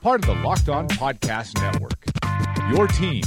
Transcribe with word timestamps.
part 0.00 0.24
of 0.24 0.26
the 0.26 0.42
Locked 0.42 0.68
On 0.68 0.86
Podcast 0.88 1.60
Network. 1.60 2.04
Your 2.74 2.86
team 2.86 3.24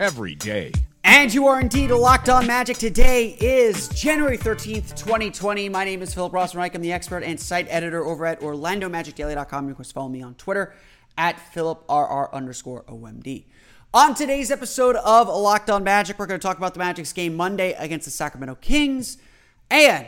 every 0.00 0.34
day. 0.34 0.72
And 1.04 1.32
you 1.32 1.46
are 1.46 1.60
indeed 1.60 1.90
Locked 1.90 2.28
On 2.28 2.46
Magic. 2.46 2.78
Today 2.78 3.36
is 3.38 3.88
January 3.88 4.38
13th, 4.38 4.96
2020. 4.96 5.68
My 5.68 5.84
name 5.84 6.02
is 6.02 6.14
Philip 6.14 6.32
Rossman-Reich. 6.32 6.74
I'm 6.74 6.80
the 6.82 6.92
expert 6.92 7.22
and 7.22 7.38
site 7.38 7.66
editor 7.68 8.04
over 8.04 8.24
at 8.26 8.40
OrlandoMagicDaily.com. 8.40 9.68
You 9.68 9.74
can, 9.74 9.84
follow 9.84 10.08
me 10.08 10.22
on 10.22 10.34
Twitter 10.34 10.74
at 11.18 11.36
PhilipRR 11.54 12.32
underscore 12.32 12.82
OMD. 12.84 13.44
On 13.94 14.14
today's 14.14 14.50
episode 14.50 14.96
of 14.96 15.28
Locked 15.28 15.70
On 15.70 15.84
Magic, 15.84 16.18
we're 16.18 16.26
going 16.26 16.40
to 16.40 16.46
talk 16.46 16.58
about 16.58 16.74
the 16.74 16.80
Magic's 16.80 17.12
game 17.12 17.36
Monday 17.36 17.72
against 17.74 18.06
the 18.06 18.10
Sacramento 18.10 18.56
Kings 18.56 19.18
and 19.70 20.06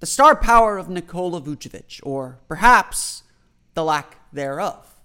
the 0.00 0.06
star 0.06 0.34
power 0.34 0.78
of 0.78 0.88
Nikola 0.88 1.40
Vucevic, 1.40 2.00
or 2.02 2.38
perhaps 2.48 3.22
the 3.74 3.84
lack 3.84 4.16
thereof. 4.32 4.99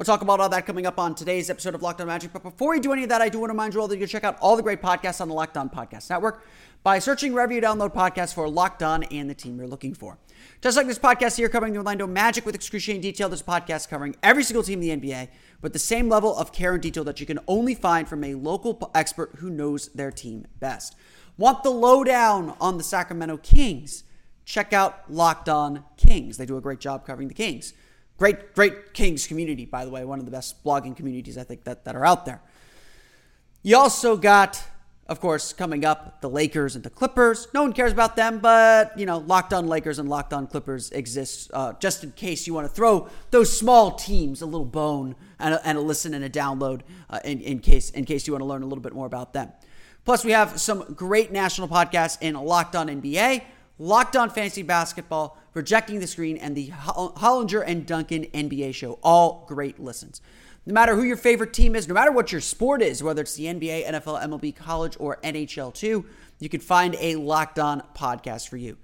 We'll 0.00 0.06
talk 0.06 0.22
about 0.22 0.40
all 0.40 0.48
that 0.48 0.64
coming 0.64 0.86
up 0.86 0.98
on 0.98 1.14
today's 1.14 1.50
episode 1.50 1.74
of 1.74 1.82
Locked 1.82 2.00
On 2.00 2.06
Magic. 2.06 2.32
But 2.32 2.42
before 2.42 2.70
we 2.70 2.80
do 2.80 2.94
any 2.94 3.02
of 3.02 3.10
that, 3.10 3.20
I 3.20 3.28
do 3.28 3.38
want 3.38 3.50
to 3.50 3.52
remind 3.52 3.74
you 3.74 3.82
all 3.82 3.88
that 3.88 3.96
you 3.96 4.00
can 4.00 4.08
check 4.08 4.24
out 4.24 4.38
all 4.40 4.56
the 4.56 4.62
great 4.62 4.80
podcasts 4.80 5.20
on 5.20 5.28
the 5.28 5.34
Locked 5.34 5.58
On 5.58 5.68
Podcast 5.68 6.08
Network 6.08 6.42
by 6.82 6.98
searching 6.98 7.34
wherever 7.34 7.52
you 7.52 7.60
download 7.60 7.92
podcasts 7.92 8.32
for 8.32 8.48
Locked 8.48 8.82
On 8.82 9.02
and 9.02 9.28
the 9.28 9.34
team 9.34 9.58
you're 9.58 9.66
looking 9.66 9.92
for. 9.92 10.16
Just 10.62 10.78
like 10.78 10.86
this 10.86 10.98
podcast 10.98 11.36
here 11.36 11.50
covering 11.50 11.74
the 11.74 11.80
Orlando 11.80 12.06
Magic 12.06 12.46
with 12.46 12.54
excruciating 12.54 13.02
detail, 13.02 13.28
this 13.28 13.42
podcast 13.42 13.90
covering 13.90 14.16
every 14.22 14.42
single 14.42 14.62
team 14.62 14.82
in 14.82 15.00
the 15.00 15.10
NBA 15.10 15.28
with 15.60 15.74
the 15.74 15.78
same 15.78 16.08
level 16.08 16.34
of 16.34 16.50
care 16.50 16.72
and 16.72 16.82
detail 16.82 17.04
that 17.04 17.20
you 17.20 17.26
can 17.26 17.38
only 17.46 17.74
find 17.74 18.08
from 18.08 18.24
a 18.24 18.32
local 18.32 18.90
expert 18.94 19.32
who 19.40 19.50
knows 19.50 19.88
their 19.88 20.10
team 20.10 20.46
best. 20.60 20.96
Want 21.36 21.62
the 21.62 21.68
lowdown 21.68 22.56
on 22.58 22.78
the 22.78 22.84
Sacramento 22.84 23.36
Kings? 23.36 24.04
check 24.50 24.72
out 24.72 25.10
Locked 25.10 25.48
On 25.48 25.84
Kings. 25.96 26.36
They 26.36 26.44
do 26.44 26.56
a 26.56 26.60
great 26.60 26.80
job 26.80 27.06
covering 27.06 27.28
the 27.28 27.34
Kings. 27.34 27.72
Great, 28.20 28.54
great 28.54 28.92
Kings 28.92 29.26
community, 29.26 29.64
by 29.64 29.86
the 29.86 29.90
way. 29.90 30.04
One 30.04 30.18
of 30.18 30.26
the 30.26 30.30
best 30.30 30.62
blogging 30.62 30.94
communities 30.94 31.38
I 31.38 31.42
think 31.42 31.64
that, 31.64 31.86
that 31.86 31.96
are 31.96 32.04
out 32.04 32.26
there. 32.26 32.42
You 33.62 33.78
also 33.78 34.14
got, 34.14 34.62
of 35.06 35.20
course, 35.20 35.54
coming 35.54 35.86
up 35.86 36.20
the 36.20 36.28
Lakers 36.28 36.76
and 36.76 36.84
the 36.84 36.90
Clippers. 36.90 37.48
No 37.54 37.62
one 37.62 37.72
cares 37.72 37.92
about 37.92 38.16
them, 38.16 38.38
but 38.38 38.92
you 38.98 39.06
know, 39.06 39.16
Locked 39.16 39.54
On 39.54 39.66
Lakers 39.66 39.98
and 39.98 40.06
Locked 40.06 40.34
On 40.34 40.46
Clippers 40.46 40.90
exists 40.90 41.48
uh, 41.54 41.72
just 41.80 42.04
in 42.04 42.12
case 42.12 42.46
you 42.46 42.52
want 42.52 42.66
to 42.66 42.72
throw 42.74 43.08
those 43.30 43.56
small 43.56 43.92
teams 43.92 44.42
a 44.42 44.46
little 44.46 44.66
bone 44.66 45.16
and 45.38 45.54
a, 45.54 45.66
and 45.66 45.78
a 45.78 45.80
listen 45.80 46.12
and 46.12 46.22
a 46.22 46.28
download 46.28 46.82
uh, 47.08 47.20
in, 47.24 47.40
in 47.40 47.58
case 47.58 47.88
in 47.88 48.04
case 48.04 48.26
you 48.26 48.34
want 48.34 48.42
to 48.42 48.46
learn 48.46 48.60
a 48.60 48.66
little 48.66 48.82
bit 48.82 48.92
more 48.92 49.06
about 49.06 49.32
them. 49.32 49.50
Plus, 50.04 50.26
we 50.26 50.32
have 50.32 50.60
some 50.60 50.92
great 50.92 51.32
national 51.32 51.68
podcasts 51.68 52.18
in 52.20 52.34
Locked 52.34 52.76
On 52.76 52.86
NBA. 52.86 53.44
Locked 53.80 54.14
On 54.14 54.28
Fantasy 54.28 54.62
Basketball, 54.62 55.38
Rejecting 55.54 56.00
the 56.00 56.06
Screen, 56.06 56.36
and 56.36 56.54
the 56.54 56.68
Hollinger 56.68 57.64
and 57.66 57.86
Duncan 57.86 58.24
NBA 58.26 58.74
show. 58.74 58.98
All 59.02 59.46
great 59.48 59.80
listens. 59.80 60.20
No 60.66 60.74
matter 60.74 60.94
who 60.94 61.02
your 61.02 61.16
favorite 61.16 61.54
team 61.54 61.74
is, 61.74 61.88
no 61.88 61.94
matter 61.94 62.12
what 62.12 62.30
your 62.30 62.42
sport 62.42 62.82
is, 62.82 63.02
whether 63.02 63.22
it's 63.22 63.36
the 63.36 63.46
NBA, 63.46 63.88
NFL, 63.88 64.22
MLB, 64.22 64.54
college, 64.54 64.98
or 65.00 65.16
NHL 65.24 65.72
2, 65.72 66.04
you 66.40 66.48
can 66.50 66.60
find 66.60 66.94
a 67.00 67.16
Locked 67.16 67.58
On 67.58 67.82
podcast 67.94 68.50
for 68.50 68.58
you. 68.58 68.76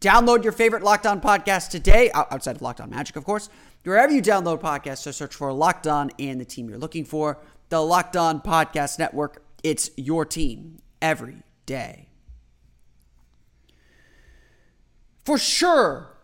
Download 0.00 0.42
your 0.42 0.54
favorite 0.54 0.82
Locked 0.82 1.06
On 1.06 1.20
podcast 1.20 1.68
today, 1.68 2.10
outside 2.14 2.56
of 2.56 2.62
Locked 2.62 2.80
On 2.80 2.88
Magic, 2.88 3.16
of 3.16 3.26
course. 3.26 3.50
Wherever 3.82 4.14
you 4.14 4.22
download 4.22 4.62
podcasts, 4.62 5.02
so 5.02 5.10
search 5.10 5.34
for 5.34 5.52
Locked 5.52 5.86
On 5.86 6.10
and 6.18 6.40
the 6.40 6.46
team 6.46 6.70
you're 6.70 6.78
looking 6.78 7.04
for. 7.04 7.38
The 7.68 7.82
Locked 7.82 8.16
On 8.16 8.40
Podcast 8.40 8.98
Network, 8.98 9.42
it's 9.62 9.90
your 9.98 10.24
team 10.24 10.80
every 11.02 11.42
day. 11.66 12.07
For 15.28 15.36
sure, 15.36 16.16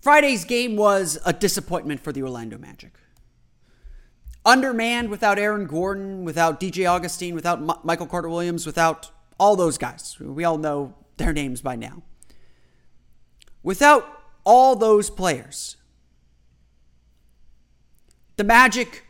Friday's 0.00 0.44
game 0.44 0.76
was 0.76 1.18
a 1.26 1.32
disappointment 1.32 2.00
for 2.00 2.12
the 2.12 2.22
Orlando 2.22 2.56
Magic. 2.56 2.92
Undermanned 4.44 5.10
without 5.10 5.36
Aaron 5.36 5.66
Gordon, 5.66 6.24
without 6.24 6.60
DJ 6.60 6.88
Augustin, 6.88 7.34
without 7.34 7.58
M- 7.58 7.72
Michael 7.82 8.06
Carter 8.06 8.28
Williams, 8.28 8.66
without 8.66 9.10
all 9.36 9.56
those 9.56 9.78
guys. 9.78 10.16
We 10.20 10.44
all 10.44 10.58
know 10.58 10.94
their 11.16 11.32
names 11.32 11.60
by 11.60 11.74
now. 11.74 12.04
Without 13.64 14.06
all 14.44 14.76
those 14.76 15.10
players, 15.10 15.76
the 18.36 18.44
Magic 18.44 19.02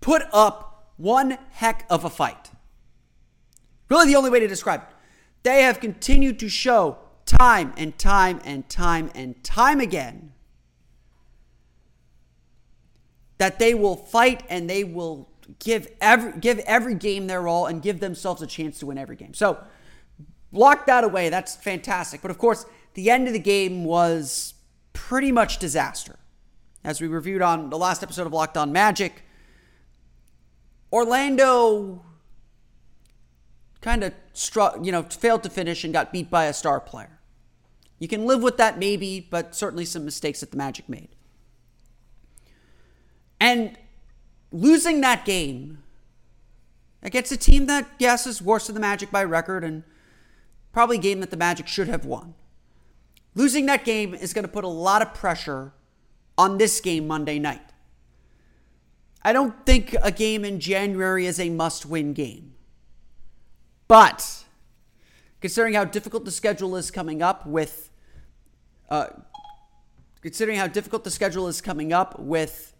put 0.00 0.22
up 0.32 0.94
one 0.96 1.38
heck 1.50 1.86
of 1.88 2.04
a 2.04 2.10
fight. 2.10 2.50
Really, 3.88 4.08
the 4.08 4.16
only 4.16 4.30
way 4.30 4.40
to 4.40 4.48
describe 4.48 4.82
it. 4.82 4.96
They 5.44 5.62
have 5.62 5.78
continued 5.78 6.40
to 6.40 6.48
show 6.48 6.98
time 7.28 7.74
and 7.76 7.96
time 7.98 8.40
and 8.44 8.68
time 8.68 9.10
and 9.14 9.42
time 9.44 9.80
again 9.80 10.32
that 13.36 13.58
they 13.58 13.74
will 13.74 13.96
fight 13.96 14.42
and 14.48 14.68
they 14.68 14.82
will 14.82 15.28
give 15.58 15.88
every 16.00 16.32
give 16.40 16.58
every 16.60 16.94
game 16.94 17.26
their 17.26 17.46
all 17.46 17.66
and 17.66 17.82
give 17.82 18.00
themselves 18.00 18.42
a 18.42 18.46
chance 18.46 18.78
to 18.78 18.86
win 18.86 18.98
every 18.98 19.14
game. 19.14 19.34
So 19.34 19.58
lock 20.52 20.86
that 20.86 21.04
away. 21.04 21.28
That's 21.28 21.54
fantastic. 21.54 22.22
But 22.22 22.30
of 22.30 22.38
course, 22.38 22.64
the 22.94 23.10
end 23.10 23.26
of 23.26 23.34
the 23.34 23.38
game 23.38 23.84
was 23.84 24.54
pretty 24.92 25.30
much 25.30 25.58
disaster. 25.58 26.16
As 26.82 27.00
we 27.00 27.08
reviewed 27.08 27.42
on 27.42 27.70
the 27.70 27.78
last 27.78 28.02
episode 28.02 28.26
of 28.26 28.32
Locked 28.32 28.56
On 28.56 28.72
Magic, 28.72 29.22
Orlando 30.92 32.02
kind 33.80 34.02
of 34.02 34.14
struck, 34.32 34.78
you 34.82 34.92
know, 34.92 35.02
failed 35.02 35.42
to 35.42 35.50
finish 35.50 35.84
and 35.84 35.92
got 35.92 36.12
beat 36.12 36.30
by 36.30 36.46
a 36.46 36.52
star 36.52 36.80
player. 36.80 37.17
You 37.98 38.08
can 38.08 38.26
live 38.26 38.42
with 38.42 38.56
that 38.58 38.78
maybe, 38.78 39.26
but 39.28 39.54
certainly 39.54 39.84
some 39.84 40.04
mistakes 40.04 40.40
that 40.40 40.50
the 40.50 40.56
Magic 40.56 40.88
made. 40.88 41.08
And 43.40 43.76
losing 44.52 45.00
that 45.00 45.24
game 45.24 45.82
against 47.02 47.32
a 47.32 47.36
team 47.36 47.66
that, 47.66 47.88
yes, 47.98 48.26
is 48.26 48.42
worse 48.42 48.66
than 48.66 48.74
the 48.74 48.80
Magic 48.80 49.10
by 49.10 49.24
record 49.24 49.64
and 49.64 49.84
probably 50.72 50.98
a 50.98 51.00
game 51.00 51.20
that 51.20 51.30
the 51.30 51.36
Magic 51.36 51.66
should 51.66 51.88
have 51.88 52.04
won. 52.04 52.34
Losing 53.34 53.66
that 53.66 53.84
game 53.84 54.14
is 54.14 54.32
going 54.32 54.44
to 54.44 54.50
put 54.50 54.64
a 54.64 54.68
lot 54.68 55.02
of 55.02 55.14
pressure 55.14 55.72
on 56.36 56.58
this 56.58 56.80
game 56.80 57.06
Monday 57.06 57.38
night. 57.38 57.62
I 59.22 59.32
don't 59.32 59.66
think 59.66 59.94
a 60.02 60.12
game 60.12 60.44
in 60.44 60.60
January 60.60 61.26
is 61.26 61.40
a 61.40 61.50
must 61.50 61.84
win 61.84 62.12
game. 62.12 62.54
But 63.88 64.44
considering 65.40 65.74
how 65.74 65.84
difficult 65.84 66.24
the 66.24 66.30
schedule 66.30 66.76
is 66.76 66.90
coming 66.90 67.22
up 67.22 67.46
with, 67.46 67.87
uh, 68.88 69.06
considering 70.22 70.58
how 70.58 70.66
difficult 70.66 71.04
the 71.04 71.10
schedule 71.10 71.48
is 71.48 71.60
coming 71.60 71.92
up 71.92 72.18
with, 72.18 72.74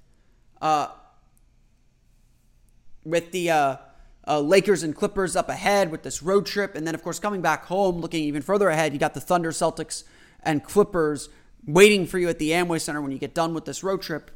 uh, 0.61 0.89
with 3.05 3.31
the 3.33 3.51
uh, 3.51 3.77
uh, 4.27 4.41
Lakers 4.41 4.83
and 4.83 4.95
Clippers 4.95 5.37
up 5.37 5.49
ahead 5.49 5.91
with 5.91 6.03
this 6.03 6.23
road 6.23 6.47
trip, 6.47 6.75
and 6.75 6.87
then 6.87 6.95
of 6.95 7.03
course 7.03 7.19
coming 7.19 7.41
back 7.41 7.65
home, 7.67 8.01
looking 8.01 8.25
even 8.25 8.43
further 8.43 8.69
ahead, 8.69 8.93
you 8.93 8.99
got 8.99 9.15
the 9.15 9.21
Thunder, 9.21 9.51
Celtics, 9.51 10.05
and 10.43 10.63
Clippers 10.63 11.29
waiting 11.67 12.07
for 12.07 12.19
you 12.19 12.29
at 12.29 12.39
the 12.39 12.51
Amway 12.51 12.81
Center 12.81 13.01
when 13.01 13.13
you 13.13 13.19
get 13.19 13.35
done 13.35 13.55
with 13.55 13.65
this 13.65 13.83
road 13.83 14.03
trip. 14.03 14.31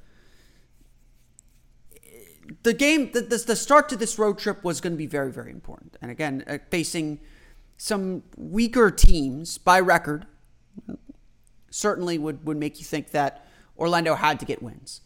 The 2.64 2.74
game, 2.74 3.12
the, 3.12 3.22
the, 3.22 3.38
the 3.38 3.56
start 3.56 3.88
to 3.90 3.96
this 3.96 4.18
road 4.18 4.38
trip 4.38 4.62
was 4.64 4.80
going 4.80 4.92
to 4.92 4.96
be 4.96 5.06
very, 5.06 5.32
very 5.32 5.50
important. 5.50 5.96
And 6.02 6.10
again, 6.10 6.44
uh, 6.46 6.58
facing 6.70 7.20
some 7.76 8.24
weaker 8.36 8.90
teams 8.90 9.58
by 9.58 9.80
record 9.80 10.26
certainly 11.72 12.18
would, 12.18 12.46
would 12.46 12.56
make 12.56 12.78
you 12.78 12.84
think 12.84 13.10
that 13.10 13.46
Orlando 13.78 14.14
had 14.14 14.38
to 14.40 14.46
get 14.46 14.62
wins. 14.62 15.00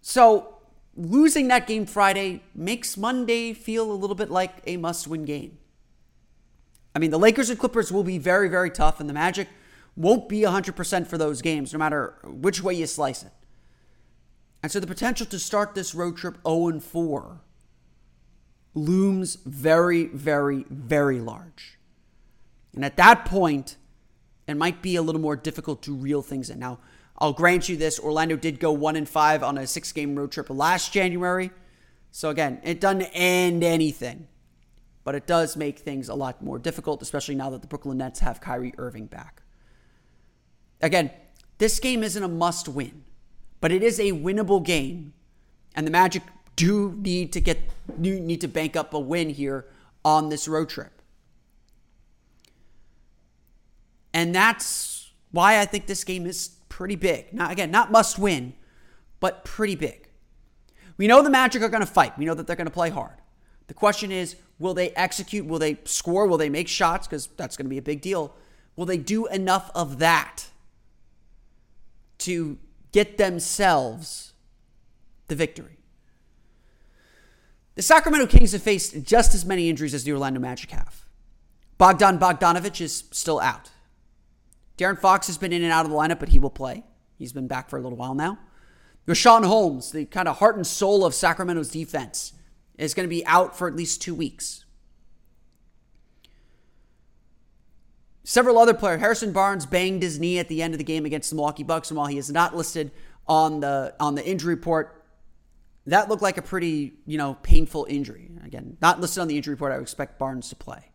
So 0.00 0.58
losing 0.96 1.48
that 1.48 1.66
game 1.66 1.86
Friday 1.86 2.42
makes 2.54 2.96
Monday 2.96 3.52
feel 3.52 3.90
a 3.90 3.94
little 3.94 4.16
bit 4.16 4.30
like 4.30 4.62
a 4.66 4.76
must 4.76 5.06
win 5.06 5.24
game. 5.24 5.58
I 6.94 6.98
mean, 6.98 7.10
the 7.10 7.18
Lakers 7.18 7.50
and 7.50 7.58
Clippers 7.58 7.92
will 7.92 8.02
be 8.02 8.18
very, 8.18 8.48
very 8.48 8.70
tough, 8.70 8.98
and 8.98 9.08
the 9.08 9.14
Magic 9.14 9.48
won't 9.94 10.28
be 10.28 10.40
100% 10.40 11.06
for 11.06 11.16
those 11.16 11.42
games, 11.42 11.72
no 11.72 11.78
matter 11.78 12.14
which 12.24 12.62
way 12.62 12.74
you 12.74 12.86
slice 12.86 13.22
it. 13.22 13.32
And 14.62 14.72
so 14.72 14.80
the 14.80 14.86
potential 14.86 15.26
to 15.26 15.38
start 15.38 15.74
this 15.74 15.94
road 15.94 16.16
trip 16.16 16.38
0 16.46 16.80
4 16.80 17.40
looms 18.74 19.36
very, 19.44 20.06
very, 20.06 20.64
very 20.68 21.20
large. 21.20 21.78
And 22.74 22.84
at 22.84 22.96
that 22.96 23.24
point, 23.24 23.76
it 24.48 24.56
might 24.56 24.82
be 24.82 24.96
a 24.96 25.02
little 25.02 25.20
more 25.20 25.36
difficult 25.36 25.82
to 25.82 25.94
reel 25.94 26.22
things 26.22 26.50
in. 26.50 26.58
Now, 26.58 26.78
I'll 27.18 27.32
grant 27.32 27.68
you 27.68 27.76
this 27.76 27.98
Orlando 27.98 28.36
did 28.36 28.60
go 28.60 28.72
1 28.72 28.96
and 28.96 29.08
5 29.08 29.42
on 29.42 29.58
a 29.58 29.66
six 29.66 29.92
game 29.92 30.16
road 30.16 30.32
trip 30.32 30.48
last 30.50 30.92
January. 30.92 31.50
So 32.10 32.30
again, 32.30 32.60
it 32.62 32.80
doesn't 32.80 33.02
end 33.12 33.62
anything. 33.62 34.28
But 35.04 35.14
it 35.14 35.26
does 35.26 35.56
make 35.56 35.78
things 35.78 36.08
a 36.08 36.14
lot 36.14 36.42
more 36.42 36.58
difficult, 36.58 37.00
especially 37.02 37.34
now 37.34 37.50
that 37.50 37.62
the 37.62 37.66
Brooklyn 37.66 37.98
Nets 37.98 38.20
have 38.20 38.40
Kyrie 38.40 38.74
Irving 38.76 39.06
back. 39.06 39.42
Again, 40.80 41.10
this 41.58 41.80
game 41.80 42.02
isn't 42.02 42.22
a 42.22 42.28
must 42.28 42.68
win, 42.68 43.04
but 43.60 43.72
it 43.72 43.82
is 43.82 43.98
a 43.98 44.12
winnable 44.12 44.62
game. 44.62 45.14
And 45.74 45.86
the 45.86 45.90
Magic 45.90 46.22
do 46.56 46.94
need 46.98 47.32
to 47.32 47.40
get 47.40 47.58
need 47.96 48.40
to 48.40 48.48
bank 48.48 48.76
up 48.76 48.92
a 48.92 48.98
win 48.98 49.30
here 49.30 49.66
on 50.04 50.28
this 50.28 50.46
road 50.46 50.68
trip. 50.68 50.97
And 54.18 54.34
that's 54.34 55.12
why 55.30 55.60
I 55.60 55.64
think 55.64 55.86
this 55.86 56.02
game 56.02 56.26
is 56.26 56.56
pretty 56.68 56.96
big. 56.96 57.32
Now 57.32 57.52
again, 57.52 57.70
not 57.70 57.92
must 57.92 58.18
win, 58.18 58.54
but 59.20 59.44
pretty 59.44 59.76
big. 59.76 60.08
We 60.96 61.06
know 61.06 61.22
the 61.22 61.30
Magic 61.30 61.62
are 61.62 61.68
going 61.68 61.86
to 61.86 61.86
fight. 61.86 62.18
We 62.18 62.24
know 62.24 62.34
that 62.34 62.48
they're 62.48 62.56
going 62.56 62.66
to 62.66 62.72
play 62.72 62.90
hard. 62.90 63.14
The 63.68 63.74
question 63.74 64.10
is, 64.10 64.34
will 64.58 64.74
they 64.74 64.90
execute? 64.90 65.46
Will 65.46 65.60
they 65.60 65.78
score? 65.84 66.26
Will 66.26 66.36
they 66.36 66.48
make 66.48 66.66
shots? 66.66 67.06
Because 67.06 67.28
that's 67.36 67.56
going 67.56 67.66
to 67.66 67.70
be 67.70 67.78
a 67.78 67.82
big 67.82 68.00
deal. 68.00 68.34
Will 68.74 68.86
they 68.86 68.96
do 68.96 69.28
enough 69.28 69.70
of 69.72 70.00
that 70.00 70.46
to 72.18 72.58
get 72.90 73.18
themselves 73.18 74.32
the 75.28 75.36
victory? 75.36 75.78
The 77.76 77.82
Sacramento 77.82 78.26
Kings 78.26 78.50
have 78.50 78.64
faced 78.64 79.00
just 79.04 79.32
as 79.32 79.44
many 79.44 79.70
injuries 79.70 79.94
as 79.94 80.02
the 80.02 80.10
Orlando 80.10 80.40
Magic 80.40 80.72
have. 80.72 81.04
Bogdan 81.76 82.18
Bogdanovich 82.18 82.80
is 82.80 83.04
still 83.12 83.38
out. 83.38 83.70
De'Aaron 84.78 84.98
Fox 84.98 85.26
has 85.26 85.36
been 85.36 85.52
in 85.52 85.62
and 85.62 85.72
out 85.72 85.84
of 85.84 85.90
the 85.90 85.96
lineup, 85.96 86.20
but 86.20 86.30
he 86.30 86.38
will 86.38 86.50
play. 86.50 86.84
He's 87.18 87.32
been 87.32 87.48
back 87.48 87.68
for 87.68 87.76
a 87.76 87.82
little 87.82 87.98
while 87.98 88.14
now. 88.14 88.38
Richaun 89.06 89.44
Holmes, 89.44 89.90
the 89.90 90.04
kind 90.04 90.28
of 90.28 90.38
heart 90.38 90.56
and 90.56 90.66
soul 90.66 91.04
of 91.04 91.14
Sacramento's 91.14 91.70
defense, 91.70 92.32
is 92.76 92.94
going 92.94 93.04
to 93.04 93.10
be 93.10 93.26
out 93.26 93.58
for 93.58 93.66
at 93.66 93.74
least 93.74 94.00
two 94.00 94.14
weeks. 94.14 94.64
Several 98.22 98.58
other 98.58 98.74
players, 98.74 99.00
Harrison 99.00 99.32
Barnes 99.32 99.66
banged 99.66 100.02
his 100.02 100.20
knee 100.20 100.38
at 100.38 100.48
the 100.48 100.62
end 100.62 100.74
of 100.74 100.78
the 100.78 100.84
game 100.84 101.06
against 101.06 101.30
the 101.30 101.36
Milwaukee 101.36 101.62
Bucks, 101.64 101.90
and 101.90 101.96
while 101.96 102.06
he 102.06 102.18
is 102.18 102.30
not 102.30 102.54
listed 102.54 102.92
on 103.26 103.60
the 103.60 103.94
on 103.98 104.14
the 104.14 104.26
injury 104.26 104.54
report, 104.54 105.02
that 105.86 106.10
looked 106.10 106.22
like 106.22 106.36
a 106.36 106.42
pretty, 106.42 106.92
you 107.06 107.16
know, 107.16 107.38
painful 107.42 107.86
injury. 107.88 108.30
Again, 108.44 108.76
not 108.82 109.00
listed 109.00 109.22
on 109.22 109.28
the 109.28 109.36
injury 109.38 109.54
report. 109.54 109.72
I 109.72 109.76
would 109.76 109.82
expect 109.82 110.18
Barnes 110.18 110.50
to 110.50 110.56
play. 110.56 110.87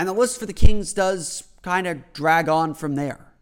And 0.00 0.08
the 0.08 0.14
list 0.14 0.40
for 0.40 0.46
the 0.46 0.54
Kings 0.54 0.94
does 0.94 1.44
kind 1.60 1.86
of 1.86 2.14
drag 2.14 2.48
on 2.48 2.72
from 2.72 2.94
there. 2.94 3.34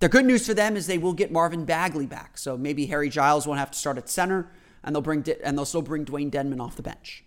The 0.00 0.08
good 0.10 0.26
news 0.26 0.46
for 0.46 0.52
them 0.52 0.76
is 0.76 0.86
they 0.86 0.98
will 0.98 1.14
get 1.14 1.32
Marvin 1.32 1.64
Bagley 1.64 2.04
back. 2.04 2.36
So 2.36 2.58
maybe 2.58 2.84
Harry 2.84 3.08
Giles 3.08 3.46
won't 3.46 3.58
have 3.58 3.70
to 3.70 3.78
start 3.78 3.96
at 3.96 4.10
center, 4.10 4.52
and 4.82 4.94
they'll 4.94 5.00
bring 5.00 5.24
and 5.42 5.56
they'll 5.56 5.64
still 5.64 5.80
bring 5.80 6.04
Dewayne 6.04 6.30
Dedmon 6.30 6.60
off 6.60 6.76
the 6.76 6.82
bench. 6.82 7.24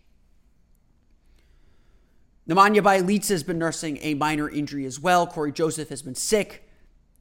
Nemanja 2.48 2.84
Bjelica 2.84 3.30
has 3.30 3.42
been 3.42 3.58
nursing 3.58 3.98
a 4.04 4.14
minor 4.14 4.48
injury 4.48 4.86
as 4.86 5.00
well. 5.00 5.26
Cory 5.26 5.52
Joseph 5.52 5.90
has 5.90 6.04
been 6.04 6.14
sick. 6.14 6.70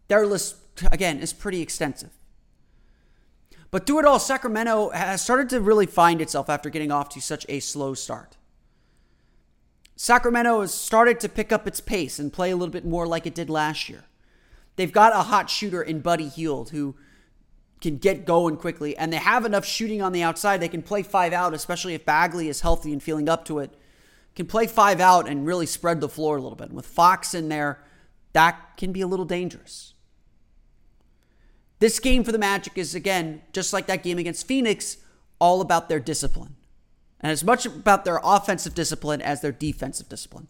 Their 0.08 0.26
list, 0.26 0.56
again, 0.92 1.20
is 1.20 1.32
pretty 1.32 1.62
extensive. 1.62 2.10
But 3.70 3.86
through 3.86 4.00
it 4.00 4.04
all, 4.04 4.18
Sacramento 4.18 4.90
has 4.90 5.22
started 5.22 5.48
to 5.48 5.60
really 5.62 5.86
find 5.86 6.20
itself 6.20 6.50
after 6.50 6.68
getting 6.68 6.92
off 6.92 7.08
to 7.10 7.22
such 7.22 7.46
a 7.48 7.60
slow 7.60 7.94
start. 7.94 8.36
Sacramento 9.96 10.60
has 10.60 10.74
started 10.74 11.18
to 11.20 11.28
pick 11.28 11.50
up 11.50 11.66
its 11.66 11.80
pace 11.80 12.18
and 12.18 12.32
play 12.32 12.50
a 12.50 12.56
little 12.56 12.72
bit 12.72 12.84
more 12.84 13.06
like 13.06 13.26
it 13.26 13.34
did 13.34 13.48
last 13.48 13.88
year. 13.88 14.04
They've 14.76 14.92
got 14.92 15.14
a 15.14 15.22
hot 15.22 15.48
shooter 15.48 15.82
in 15.82 16.00
Buddy 16.00 16.28
Hield 16.28 16.70
who 16.70 16.96
can 17.80 17.96
get 17.96 18.26
going 18.26 18.58
quickly, 18.58 18.96
and 18.96 19.10
they 19.10 19.16
have 19.16 19.46
enough 19.46 19.64
shooting 19.64 20.02
on 20.02 20.12
the 20.12 20.22
outside. 20.22 20.60
They 20.60 20.68
can 20.68 20.82
play 20.82 21.02
five 21.02 21.32
out, 21.32 21.54
especially 21.54 21.94
if 21.94 22.04
Bagley 22.04 22.48
is 22.48 22.60
healthy 22.60 22.92
and 22.92 23.02
feeling 23.02 23.28
up 23.28 23.46
to 23.46 23.58
it. 23.58 23.74
Can 24.34 24.46
play 24.46 24.66
five 24.66 25.00
out 25.00 25.26
and 25.26 25.46
really 25.46 25.64
spread 25.64 26.02
the 26.02 26.10
floor 26.10 26.36
a 26.36 26.42
little 26.42 26.56
bit. 26.56 26.68
And 26.68 26.76
with 26.76 26.86
Fox 26.86 27.32
in 27.32 27.48
there, 27.48 27.82
that 28.34 28.76
can 28.76 28.92
be 28.92 29.00
a 29.00 29.06
little 29.06 29.24
dangerous. 29.24 29.94
This 31.78 31.98
game 31.98 32.22
for 32.22 32.32
the 32.32 32.38
Magic 32.38 32.76
is, 32.76 32.94
again, 32.94 33.40
just 33.52 33.72
like 33.72 33.86
that 33.86 34.02
game 34.02 34.18
against 34.18 34.46
Phoenix, 34.46 34.98
all 35.38 35.62
about 35.62 35.88
their 35.88 36.00
discipline. 36.00 36.56
And 37.20 37.32
as 37.32 37.42
much 37.42 37.66
about 37.66 38.04
their 38.04 38.20
offensive 38.22 38.74
discipline 38.74 39.22
as 39.22 39.40
their 39.40 39.52
defensive 39.52 40.08
discipline. 40.08 40.48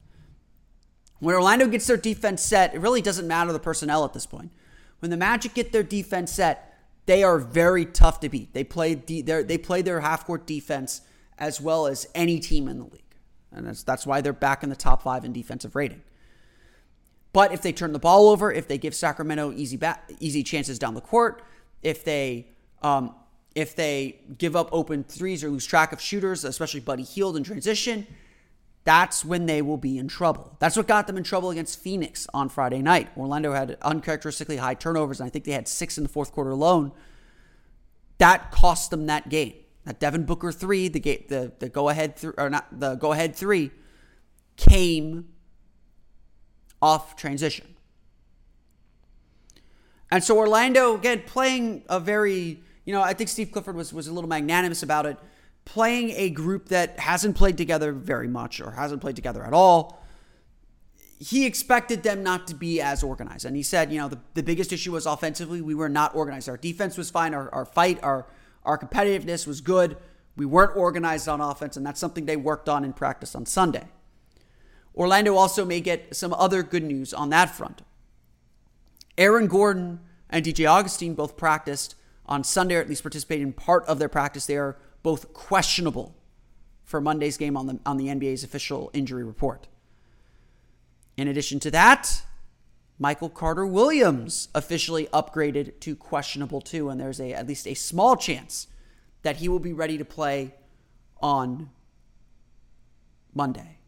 When 1.19 1.35
Orlando 1.35 1.67
gets 1.67 1.87
their 1.87 1.97
defense 1.97 2.43
set, 2.43 2.75
it 2.75 2.81
really 2.81 3.01
doesn't 3.01 3.27
matter 3.27 3.53
the 3.53 3.59
personnel 3.59 4.05
at 4.05 4.13
this 4.13 4.27
point. 4.27 4.51
When 4.99 5.11
the 5.11 5.17
Magic 5.17 5.55
get 5.55 5.73
their 5.73 5.83
defense 5.83 6.33
set, 6.33 6.75
they 7.07 7.23
are 7.23 7.39
very 7.39 7.87
tough 7.87 8.21
to 8.21 8.29
beat. 8.29 8.53
They 8.53 8.65
play 8.65 8.95
de- 8.95 9.23
they 9.23 9.59
play 9.59 9.83
their 9.83 10.01
half 10.01 10.27
court 10.27 10.47
defense 10.47 11.03
as 11.39 11.61
well 11.61 11.87
as 11.87 12.07
any 12.15 12.41
team 12.41 12.69
in 12.69 12.79
the 12.79 12.85
league, 12.85 13.15
and 13.53 13.67
that's 13.67 13.83
that's 13.83 14.07
why 14.07 14.21
they're 14.21 14.33
back 14.33 14.63
in 14.63 14.71
the 14.71 14.77
top 14.77 15.03
five 15.03 15.25
in 15.25 15.33
defensive 15.33 15.77
rating. 15.77 16.03
But 17.33 17.53
if 17.53 17.63
they 17.63 17.73
turn 17.73 17.93
the 17.93 17.99
ball 17.99 18.29
over, 18.29 18.51
if 18.51 18.67
they 18.67 18.79
give 18.79 18.95
Sacramento 18.95 19.53
easy 19.53 19.77
ba- 19.77 20.01
easy 20.19 20.43
chances 20.43 20.79
down 20.79 20.95
the 20.95 21.01
court, 21.01 21.43
if 21.83 22.03
they 22.03 22.49
um, 22.83 23.15
if 23.57 23.75
they 23.75 24.21
give 24.37 24.55
up 24.55 24.69
open 24.71 25.03
threes 25.03 25.43
or 25.43 25.49
lose 25.49 25.65
track 25.65 25.91
of 25.91 26.01
shooters, 26.01 26.45
especially 26.45 26.81
Buddy 26.81 27.03
Hield 27.03 27.39
in 27.39 27.43
transition, 27.43 28.07
that's 28.85 29.25
when 29.25 29.47
they 29.47 29.63
will 29.63 29.79
be 29.79 29.97
in 29.97 30.09
trouble. 30.09 30.55
That's 30.61 30.77
what 30.77 30.87
got 30.87 31.07
them 31.07 31.17
in 31.17 31.25
trouble 31.25 31.51
against 31.51 31.81
Phoenix 31.81 32.27
on 32.35 32.51
Friday 32.51 32.83
night. 32.83 33.09
Orlando 33.17 33.55
had 33.55 33.79
uncharacteristically 33.81 34.59
high 34.59 34.75
turnovers, 34.75 35.21
and 35.21 35.27
I 35.27 35.31
think 35.31 35.47
they 35.47 35.53
had 35.53 35.67
six 35.67 35.97
in 35.97 36.05
the 36.05 36.11
fourth 36.11 36.33
quarter 36.33 36.51
alone. 36.51 36.93
That 38.19 38.53
cost 38.53 38.91
them 38.91 39.07
that 39.07 39.31
game. 39.31 39.55
That 39.85 40.01
Devin 40.01 40.25
Booker 40.25 40.53
three, 40.53 40.89
the 40.89 41.01
the 41.01 41.53
the 41.59 41.69
go 41.71 41.89
ahead 41.89 42.19
th- 42.19 42.35
or 42.37 42.51
not 42.51 42.67
the 42.79 42.97
go 42.97 43.13
ahead 43.13 43.35
three, 43.35 43.71
came 44.57 45.29
off 46.83 47.17
transition. 47.17 47.75
And 50.11 50.23
so 50.23 50.37
Orlando, 50.37 50.95
again, 50.95 51.23
playing 51.27 51.83
a 51.89 51.99
very, 51.99 52.63
you 52.87 52.93
know, 52.93 53.03
I 53.03 53.13
think 53.13 53.29
Steve 53.29 53.51
Clifford 53.51 53.77
was, 53.77 53.93
was 53.93 54.07
a 54.07 54.13
little 54.13 54.31
magnanimous 54.31 54.83
about 54.83 55.05
it, 55.05 55.19
playing 55.65 56.13
a 56.13 56.31
group 56.31 56.69
that 56.69 56.99
hasn't 57.01 57.37
played 57.37 57.59
together 57.59 57.93
very 57.93 58.29
much 58.29 58.61
or 58.61 58.71
hasn't 58.71 59.03
played 59.03 59.17
together 59.17 59.45
at 59.45 59.53
all. 59.53 60.03
He 61.19 61.45
expected 61.45 62.05
them 62.05 62.23
not 62.23 62.47
to 62.47 62.55
be 62.55 62.81
as 62.81 63.03
organized. 63.03 63.45
And 63.45 63.57
he 63.57 63.63
said, 63.63 63.91
you 63.91 63.99
know, 63.99 64.09
the, 64.09 64.21
the 64.35 64.43
biggest 64.43 64.73
issue 64.73 64.93
was 64.93 65.05
offensively, 65.05 65.61
we 65.61 65.75
were 65.75 65.89
not 65.89 66.15
organized. 66.15 66.49
Our 66.49 66.57
defense 66.57 66.97
was 66.97 67.11
fine, 67.11 67.35
our, 67.35 67.53
our 67.53 67.65
fight, 67.65 67.99
our, 68.03 68.27
our 68.65 68.79
competitiveness 68.79 69.47
was 69.47 69.61
good. 69.61 69.97
We 70.37 70.47
weren't 70.47 70.77
organized 70.77 71.29
on 71.29 71.41
offense, 71.41 71.77
and 71.77 71.85
that's 71.85 71.99
something 71.99 72.27
they 72.27 72.37
worked 72.37 72.69
on 72.69 72.85
in 72.85 72.93
practice 72.93 73.35
on 73.35 73.47
Sunday. 73.47 73.89
Orlando 74.95 75.35
also 75.35 75.65
may 75.65 75.81
get 75.81 76.15
some 76.15 76.33
other 76.35 76.63
good 76.63 76.85
news 76.85 77.13
on 77.13 77.31
that 77.31 77.51
front. 77.51 77.83
Aaron 79.19 79.47
Gordon 79.47 80.01
and 80.31 80.45
DJ 80.45 80.71
Augustin 80.71 81.15
both 81.15 81.37
practiced 81.37 81.97
on 82.27 82.45
Sunday, 82.45 82.77
or 82.77 82.81
at 82.81 82.89
least 82.89 83.03
participated 83.03 83.47
in 83.47 83.53
part 83.53 83.85
of 83.87 83.99
their 83.99 84.09
practice. 84.09 84.47
They 84.47 84.57
are 84.57 84.77
both 85.03 85.33
questionable 85.33 86.15
for 86.85 87.01
Monday's 87.01 87.37
game 87.37 87.57
on 87.57 87.67
the 87.67 87.81
on 87.87 87.97
the 87.97 88.07
NBA's 88.07 88.45
official 88.45 88.91
injury 88.93 89.25
report. 89.25 89.69
In 91.17 91.29
addition 91.29 91.61
to 91.61 91.71
that, 91.71 92.23
Michael 92.99 93.31
Carter 93.31 93.67
Williams 93.67 94.49
officially 94.55 95.07
upgraded 95.13 95.81
to 95.81 95.97
questionable 95.97 96.61
too, 96.61 96.89
and 96.89 97.01
there's 97.01 97.21
a 97.21 97.33
at 97.33 97.47
least 97.47 97.67
a 97.67 97.75
small 97.75 98.17
chance 98.17 98.69
that 99.23 99.37
he 99.37 99.49
will 99.49 99.59
be 99.59 99.73
ready 99.73 99.99
to 99.99 100.05
play 100.05 100.55
on 101.21 101.71
Monday. 103.35 103.79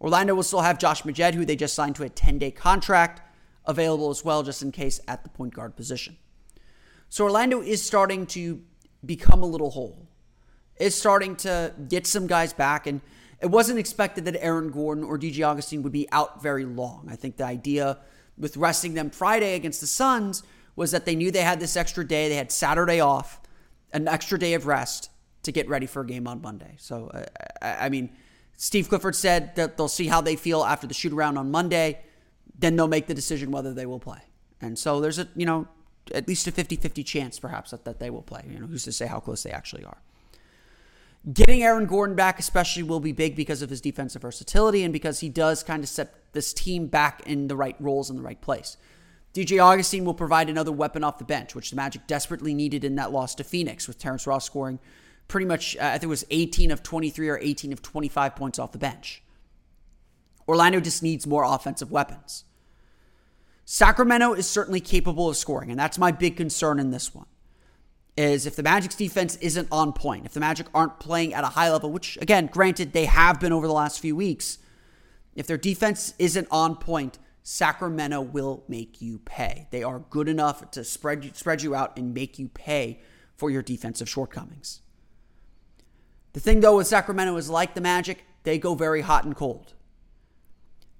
Orlando 0.00 0.34
will 0.34 0.42
still 0.42 0.60
have 0.60 0.78
Josh 0.78 1.02
Magette, 1.02 1.34
who 1.34 1.44
they 1.44 1.56
just 1.56 1.74
signed 1.74 1.96
to 1.96 2.04
a 2.04 2.08
10 2.08 2.38
day 2.38 2.50
contract, 2.50 3.20
available 3.66 4.10
as 4.10 4.24
well, 4.24 4.42
just 4.42 4.62
in 4.62 4.72
case 4.72 5.00
at 5.08 5.22
the 5.24 5.28
point 5.28 5.54
guard 5.54 5.76
position. 5.76 6.16
So 7.08 7.24
Orlando 7.24 7.62
is 7.62 7.82
starting 7.82 8.26
to 8.28 8.62
become 9.04 9.42
a 9.42 9.46
little 9.46 9.70
whole. 9.70 10.08
It's 10.76 10.96
starting 10.96 11.36
to 11.36 11.74
get 11.88 12.06
some 12.06 12.26
guys 12.26 12.52
back, 12.52 12.86
and 12.86 13.00
it 13.40 13.46
wasn't 13.46 13.78
expected 13.78 14.24
that 14.26 14.36
Aaron 14.42 14.70
Gordon 14.70 15.04
or 15.04 15.18
DJ 15.18 15.46
Augustin 15.46 15.82
would 15.82 15.92
be 15.92 16.08
out 16.12 16.42
very 16.42 16.64
long. 16.64 17.08
I 17.10 17.16
think 17.16 17.36
the 17.36 17.44
idea 17.44 17.98
with 18.36 18.56
resting 18.56 18.94
them 18.94 19.10
Friday 19.10 19.54
against 19.54 19.80
the 19.80 19.86
Suns 19.86 20.42
was 20.76 20.92
that 20.92 21.04
they 21.04 21.16
knew 21.16 21.30
they 21.30 21.42
had 21.42 21.58
this 21.58 21.76
extra 21.76 22.06
day. 22.06 22.28
They 22.28 22.36
had 22.36 22.52
Saturday 22.52 23.00
off, 23.00 23.40
an 23.92 24.06
extra 24.06 24.38
day 24.38 24.54
of 24.54 24.66
rest 24.66 25.10
to 25.42 25.50
get 25.50 25.68
ready 25.68 25.86
for 25.86 26.02
a 26.02 26.06
game 26.06 26.28
on 26.28 26.40
Monday. 26.40 26.74
So, 26.78 27.08
uh, 27.08 27.24
I 27.62 27.88
mean, 27.88 28.10
Steve 28.56 28.88
Clifford 28.88 29.16
said 29.16 29.56
that 29.56 29.76
they'll 29.76 29.88
see 29.88 30.06
how 30.06 30.20
they 30.20 30.36
feel 30.36 30.64
after 30.64 30.86
the 30.86 30.94
shoot 30.94 31.12
around 31.12 31.36
on 31.36 31.50
Monday. 31.50 32.00
Then 32.58 32.76
they'll 32.76 32.88
make 32.88 33.06
the 33.06 33.14
decision 33.14 33.50
whether 33.50 33.72
they 33.72 33.86
will 33.86 34.00
play. 34.00 34.20
And 34.60 34.78
so 34.78 35.00
there's 35.00 35.18
a, 35.18 35.28
you 35.36 35.46
know, 35.46 35.68
at 36.12 36.28
least 36.28 36.46
a 36.46 36.52
50 36.52 36.76
50 36.76 37.02
chance 37.04 37.38
perhaps 37.38 37.70
that, 37.70 37.84
that 37.84 37.98
they 37.98 38.10
will 38.10 38.22
play. 38.22 38.44
You 38.48 38.60
know, 38.60 38.66
who's 38.66 38.84
to 38.84 38.92
say 38.92 39.06
how 39.06 39.20
close 39.20 39.42
they 39.42 39.50
actually 39.50 39.84
are. 39.84 39.98
Getting 41.32 41.62
Aaron 41.62 41.86
Gordon 41.86 42.16
back, 42.16 42.38
especially, 42.38 42.84
will 42.84 43.00
be 43.00 43.12
big 43.12 43.36
because 43.36 43.60
of 43.60 43.70
his 43.70 43.80
defensive 43.80 44.22
versatility 44.22 44.84
and 44.84 44.92
because 44.92 45.20
he 45.20 45.28
does 45.28 45.62
kind 45.62 45.82
of 45.82 45.88
set 45.88 46.14
this 46.32 46.52
team 46.52 46.86
back 46.86 47.22
in 47.26 47.48
the 47.48 47.56
right 47.56 47.76
roles 47.80 48.08
in 48.08 48.16
the 48.16 48.22
right 48.22 48.40
place. 48.40 48.76
DJ 49.34 49.62
Augustin 49.62 50.04
will 50.04 50.14
provide 50.14 50.48
another 50.48 50.72
weapon 50.72 51.04
off 51.04 51.18
the 51.18 51.24
bench, 51.24 51.54
which 51.54 51.70
the 51.70 51.76
Magic 51.76 52.06
desperately 52.06 52.54
needed 52.54 52.84
in 52.84 52.94
that 52.94 53.12
loss 53.12 53.34
to 53.34 53.44
Phoenix, 53.44 53.86
with 53.86 53.98
Terrence 53.98 54.26
Ross 54.26 54.46
scoring 54.46 54.78
pretty 55.28 55.46
much, 55.46 55.76
uh, 55.76 55.84
I 55.84 55.92
think 55.92 56.04
it 56.04 56.08
was 56.08 56.24
18 56.30 56.70
of 56.70 56.82
23 56.82 57.28
or 57.28 57.38
18 57.38 57.72
of 57.72 57.82
25 57.82 58.34
points 58.34 58.58
off 58.58 58.72
the 58.72 58.78
bench. 58.78 59.22
Orlando 60.48 60.80
just 60.80 61.02
needs 61.02 61.26
more 61.26 61.44
offensive 61.44 61.92
weapons. 61.92 62.44
Sacramento 63.70 64.32
is 64.32 64.48
certainly 64.48 64.80
capable 64.80 65.28
of 65.28 65.36
scoring, 65.36 65.70
and 65.70 65.78
that's 65.78 65.98
my 65.98 66.10
big 66.10 66.38
concern 66.38 66.78
in 66.78 66.90
this 66.90 67.14
one. 67.14 67.26
Is 68.16 68.46
if 68.46 68.56
the 68.56 68.62
Magic's 68.62 68.94
defense 68.94 69.36
isn't 69.42 69.68
on 69.70 69.92
point, 69.92 70.24
if 70.24 70.32
the 70.32 70.40
Magic 70.40 70.68
aren't 70.72 70.98
playing 70.98 71.34
at 71.34 71.44
a 71.44 71.48
high 71.48 71.70
level, 71.70 71.92
which 71.92 72.16
again, 72.22 72.46
granted, 72.50 72.94
they 72.94 73.04
have 73.04 73.38
been 73.38 73.52
over 73.52 73.66
the 73.66 73.74
last 73.74 74.00
few 74.00 74.16
weeks, 74.16 74.56
if 75.36 75.46
their 75.46 75.58
defense 75.58 76.14
isn't 76.18 76.48
on 76.50 76.76
point, 76.76 77.18
Sacramento 77.42 78.22
will 78.22 78.64
make 78.68 79.02
you 79.02 79.18
pay. 79.18 79.68
They 79.70 79.82
are 79.82 79.98
good 79.98 80.28
enough 80.28 80.70
to 80.70 80.82
spread 80.82 81.36
spread 81.36 81.60
you 81.62 81.74
out 81.74 81.98
and 81.98 82.14
make 82.14 82.38
you 82.38 82.48
pay 82.48 83.00
for 83.36 83.50
your 83.50 83.60
defensive 83.60 84.08
shortcomings. 84.08 84.80
The 86.32 86.40
thing 86.40 86.60
though 86.60 86.78
with 86.78 86.86
Sacramento 86.86 87.36
is 87.36 87.50
like 87.50 87.74
the 87.74 87.82
Magic, 87.82 88.24
they 88.44 88.56
go 88.56 88.74
very 88.74 89.02
hot 89.02 89.26
and 89.26 89.36
cold. 89.36 89.74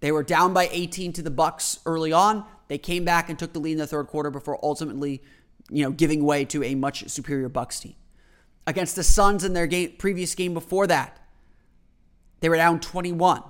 They 0.01 0.13
were 0.13 0.23
down 0.23 0.53
by 0.53 0.69
18 0.71 1.15
to 1.15 1.23
the 1.23 1.31
Bucks 1.31 1.81
early 1.87 2.13
on. 2.13 2.45
They 2.69 2.79
came 2.79 3.05
back 3.05 3.29
and 3.29 3.39
took 3.39 3.53
the 3.53 3.59
lead 3.59 3.73
in 3.73 3.79
the 3.79 3.87
third 3.87 4.07
quarter 4.07 4.31
before 4.31 4.59
ultimately, 4.63 5.23
you 5.71 5.83
know, 5.83 5.91
giving 5.91 6.25
way 6.25 6.45
to 6.47 6.63
a 6.63 6.75
much 6.75 7.09
superior 7.09 7.49
Bucks 7.49 7.81
team. 7.81 7.95
Against 8.67 8.97
the 8.97 9.03
Suns 9.03 9.45
in 9.45 9.55
their 9.55 9.67
game, 9.67 9.95
previous 9.99 10.35
game 10.35 10.55
before 10.55 10.87
that, 10.87 11.19
they 12.41 12.49
were 12.49 12.57
down 12.57 12.81
21 12.81 13.43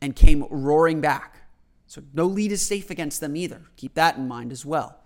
and 0.00 0.16
came 0.16 0.46
roaring 0.50 1.00
back. 1.00 1.48
So 1.86 2.02
no 2.12 2.24
lead 2.24 2.52
is 2.52 2.66
safe 2.66 2.90
against 2.90 3.20
them 3.20 3.36
either. 3.36 3.62
Keep 3.76 3.94
that 3.94 4.16
in 4.16 4.26
mind 4.26 4.50
as 4.52 4.64
well. 4.64 4.98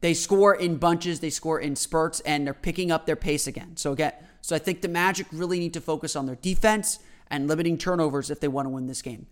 They 0.00 0.14
score 0.14 0.54
in 0.54 0.76
bunches, 0.76 1.20
they 1.20 1.30
score 1.30 1.60
in 1.60 1.76
spurts, 1.76 2.18
and 2.20 2.44
they're 2.44 2.54
picking 2.54 2.90
up 2.90 3.06
their 3.06 3.16
pace 3.16 3.46
again. 3.46 3.76
So 3.76 3.92
again, 3.92 4.12
so 4.40 4.56
I 4.56 4.58
think 4.58 4.82
the 4.82 4.88
Magic 4.88 5.28
really 5.30 5.60
need 5.60 5.72
to 5.74 5.80
focus 5.80 6.16
on 6.16 6.26
their 6.26 6.34
defense 6.34 6.98
and 7.30 7.46
limiting 7.46 7.78
turnovers 7.78 8.28
if 8.28 8.40
they 8.40 8.48
want 8.48 8.66
to 8.66 8.70
win 8.70 8.88
this 8.88 9.00
game. 9.00 9.26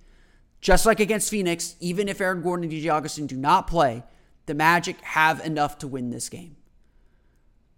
Just 0.60 0.84
like 0.84 1.00
against 1.00 1.30
Phoenix, 1.30 1.76
even 1.80 2.08
if 2.08 2.20
Aaron 2.20 2.42
Gordon 2.42 2.64
and 2.64 2.72
DJ 2.72 2.92
Augustin 2.92 3.26
do 3.26 3.36
not 3.36 3.66
play, 3.66 4.02
the 4.46 4.54
Magic 4.54 5.00
have 5.02 5.44
enough 5.44 5.78
to 5.78 5.88
win 5.88 6.10
this 6.10 6.28
game. 6.28 6.56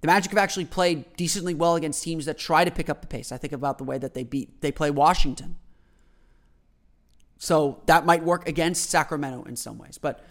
The 0.00 0.08
Magic 0.08 0.32
have 0.32 0.38
actually 0.38 0.64
played 0.64 1.16
decently 1.16 1.54
well 1.54 1.76
against 1.76 2.02
teams 2.02 2.26
that 2.26 2.38
try 2.38 2.64
to 2.64 2.70
pick 2.70 2.88
up 2.88 3.00
the 3.00 3.06
pace. 3.06 3.30
I 3.30 3.36
think 3.36 3.52
about 3.52 3.78
the 3.78 3.84
way 3.84 3.98
that 3.98 4.14
they 4.14 4.24
beat 4.24 4.60
they 4.60 4.72
play 4.72 4.90
Washington. 4.90 5.56
So 7.38 7.82
that 7.86 8.04
might 8.04 8.24
work 8.24 8.48
against 8.48 8.90
Sacramento 8.90 9.44
in 9.44 9.56
some 9.56 9.78
ways. 9.78 9.98
But 9.98 10.24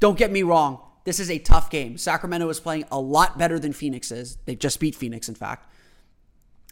don't 0.00 0.18
get 0.18 0.32
me 0.32 0.42
wrong, 0.42 0.80
this 1.04 1.20
is 1.20 1.30
a 1.30 1.38
tough 1.38 1.70
game. 1.70 1.98
Sacramento 1.98 2.48
is 2.48 2.60
playing 2.60 2.84
a 2.90 3.00
lot 3.00 3.38
better 3.38 3.58
than 3.58 3.72
Phoenix 3.72 4.10
is. 4.10 4.38
They 4.44 4.54
just 4.54 4.80
beat 4.80 4.94
Phoenix, 4.94 5.28
in 5.28 5.34
fact. 5.34 5.68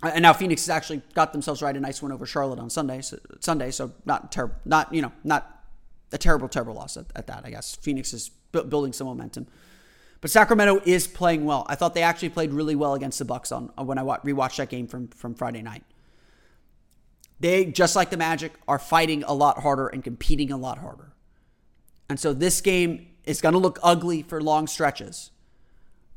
Uh, 0.02 0.11
and 0.14 0.23
now 0.23 0.33
Phoenix 0.33 0.62
has 0.62 0.71
actually 0.71 1.02
got 1.14 1.33
themselves 1.33 1.62
right 1.62 1.76
a 1.76 1.80
nice 1.80 2.02
win 2.02 2.12
over 2.12 2.26
Charlotte 2.26 2.59
on 2.59 2.71
Sunday. 2.71 3.02
So, 3.02 3.19
Sunday, 3.40 3.71
so 3.71 3.92
not 4.04 4.33
terrible, 4.33 4.57
not 4.64 4.92
you 4.92 5.02
know, 5.02 5.12
not 5.25 5.64
a 6.12 6.19
terrible, 6.19 6.49
terrible 6.49 6.75
loss 6.75 6.97
at, 6.97 7.07
at 7.14 7.26
that. 7.26 7.45
I 7.45 7.50
guess 7.50 7.76
Phoenix 7.76 8.12
is 8.12 8.30
bu- 8.52 8.64
building 8.64 8.92
some 8.92 9.07
momentum, 9.07 9.47
but 10.21 10.30
Sacramento 10.30 10.80
is 10.85 11.07
playing 11.07 11.45
well. 11.45 11.66
I 11.69 11.75
thought 11.75 11.95
they 11.95 12.02
actually 12.02 12.30
played 12.30 12.52
really 12.52 12.75
well 12.75 12.95
against 12.95 13.19
the 13.19 13.25
Bucks 13.25 13.52
on 13.52 13.71
when 13.76 13.99
I 13.99 14.02
rewatched 14.02 14.57
that 14.57 14.69
game 14.69 14.87
from 14.87 15.09
from 15.09 15.35
Friday 15.35 15.62
night. 15.62 15.85
They 17.38 17.66
just 17.66 17.97
like 17.97 18.11
the 18.11 18.16
Magic 18.16 18.52
are 18.69 18.78
fighting 18.78 19.23
a 19.25 19.33
lot 19.33 19.61
harder 19.61 19.87
and 19.87 20.02
competing 20.02 20.50
a 20.50 20.57
lot 20.57 20.78
harder, 20.78 21.12
and 22.09 22.19
so 22.19 22.33
this 22.33 22.61
game 22.61 23.07
is 23.25 23.42
going 23.42 23.52
to 23.52 23.59
look 23.59 23.78
ugly 23.83 24.23
for 24.23 24.40
long 24.40 24.66
stretches 24.66 25.30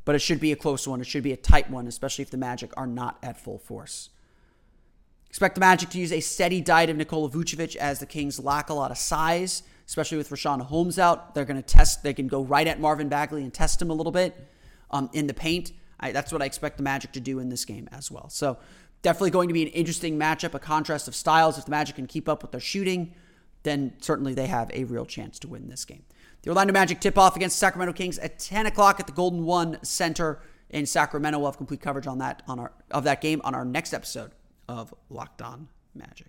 but 0.04 0.14
it 0.14 0.20
should 0.20 0.40
be 0.40 0.52
a 0.52 0.56
close 0.56 0.86
one. 0.86 1.00
It 1.00 1.06
should 1.06 1.22
be 1.22 1.32
a 1.32 1.36
tight 1.36 1.70
one, 1.70 1.86
especially 1.86 2.22
if 2.22 2.30
the 2.30 2.36
Magic 2.36 2.72
are 2.76 2.86
not 2.86 3.18
at 3.22 3.40
full 3.40 3.58
force. 3.58 4.10
Expect 5.28 5.56
the 5.56 5.60
Magic 5.60 5.88
to 5.90 5.98
use 5.98 6.12
a 6.12 6.20
steady 6.20 6.60
diet 6.60 6.90
of 6.90 6.96
Nikola 6.96 7.28
Vucevic 7.28 7.74
as 7.76 7.98
the 7.98 8.06
Kings 8.06 8.38
lack 8.38 8.70
a 8.70 8.74
lot 8.74 8.90
of 8.90 8.98
size, 8.98 9.62
especially 9.86 10.18
with 10.18 10.30
Richaun 10.30 10.60
Holmes 10.60 10.98
out. 10.98 11.34
They're 11.34 11.44
going 11.44 11.60
to 11.60 11.62
test, 11.62 12.02
they 12.02 12.14
can 12.14 12.28
go 12.28 12.42
right 12.42 12.66
at 12.66 12.80
Marvin 12.80 13.08
Bagley 13.08 13.42
and 13.42 13.52
test 13.52 13.82
him 13.82 13.90
a 13.90 13.94
little 13.94 14.12
bit 14.12 14.36
um, 14.90 15.10
in 15.12 15.26
the 15.26 15.34
paint. 15.34 15.72
I, 15.98 16.12
that's 16.12 16.32
what 16.32 16.42
I 16.42 16.44
expect 16.44 16.76
the 16.76 16.82
Magic 16.82 17.12
to 17.12 17.20
do 17.20 17.38
in 17.38 17.48
this 17.48 17.64
game 17.64 17.88
as 17.90 18.10
well. 18.10 18.28
So, 18.28 18.58
definitely 19.02 19.30
going 19.30 19.48
to 19.48 19.54
be 19.54 19.62
an 19.62 19.68
interesting 19.68 20.18
matchup, 20.18 20.54
a 20.54 20.58
contrast 20.58 21.08
of 21.08 21.14
styles. 21.14 21.58
If 21.58 21.66
the 21.66 21.70
Magic 21.70 21.96
can 21.96 22.06
keep 22.06 22.28
up 22.28 22.42
with 22.42 22.52
their 22.52 22.60
shooting, 22.60 23.14
then 23.62 23.94
certainly 24.00 24.34
they 24.34 24.46
have 24.46 24.70
a 24.72 24.84
real 24.84 25.04
chance 25.04 25.38
to 25.40 25.48
win 25.48 25.68
this 25.68 25.84
game. 25.84 26.04
The 26.44 26.50
Orlando 26.50 26.74
Magic 26.74 27.00
tip 27.00 27.16
off 27.16 27.36
against 27.36 27.58
Sacramento 27.58 27.94
Kings 27.94 28.18
at 28.18 28.38
10 28.38 28.66
o'clock 28.66 29.00
at 29.00 29.06
the 29.06 29.12
Golden 29.12 29.46
One 29.46 29.82
Center 29.82 30.42
in 30.68 30.84
Sacramento. 30.84 31.38
We'll 31.38 31.48
have 31.48 31.56
complete 31.56 31.80
coverage 31.80 32.06
on 32.06 32.18
that 32.18 32.42
on 32.46 32.60
our 32.60 32.72
of 32.90 33.04
that 33.04 33.22
game 33.22 33.40
on 33.44 33.54
our 33.54 33.64
next 33.64 33.94
episode 33.94 34.32
of 34.68 34.92
Locked 35.08 35.40
On 35.40 35.68
Magic. 35.94 36.26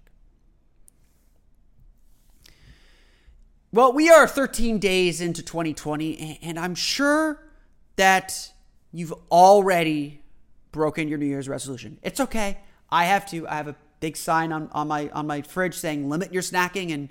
Well, 3.73 3.91
we 3.91 4.09
are 4.09 4.25
13 4.25 4.79
days 4.79 5.19
into 5.19 5.43
2020, 5.43 6.39
and 6.41 6.57
I'm 6.57 6.75
sure 6.75 7.43
that 7.97 8.53
you've 8.93 9.13
already 9.29 10.21
broken 10.71 11.09
your 11.09 11.17
New 11.17 11.25
Year's 11.25 11.49
resolution. 11.49 11.99
It's 12.01 12.21
okay. 12.21 12.59
I 12.89 13.03
have 13.03 13.29
to. 13.31 13.45
I 13.49 13.55
have 13.55 13.67
a 13.67 13.75
big 13.99 14.15
sign 14.15 14.53
on, 14.53 14.69
on 14.71 14.87
my 14.87 15.09
on 15.09 15.27
my 15.27 15.41
fridge 15.41 15.73
saying 15.73 16.07
limit 16.07 16.31
your 16.31 16.41
snacking 16.41 16.93
and 16.93 17.09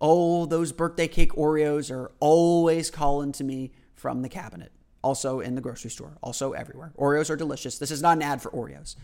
Oh, 0.00 0.46
those 0.46 0.72
birthday 0.72 1.08
cake 1.08 1.32
Oreos 1.32 1.90
are 1.90 2.10
always 2.20 2.90
calling 2.90 3.32
to 3.32 3.44
me 3.44 3.72
from 3.94 4.22
the 4.22 4.28
cabinet. 4.28 4.72
Also 5.02 5.40
in 5.40 5.54
the 5.54 5.60
grocery 5.60 5.90
store, 5.90 6.18
also 6.22 6.52
everywhere. 6.52 6.92
Oreos 6.98 7.30
are 7.30 7.36
delicious. 7.36 7.78
This 7.78 7.90
is 7.90 8.02
not 8.02 8.16
an 8.16 8.22
ad 8.22 8.42
for 8.42 8.50
Oreos. 8.50 8.96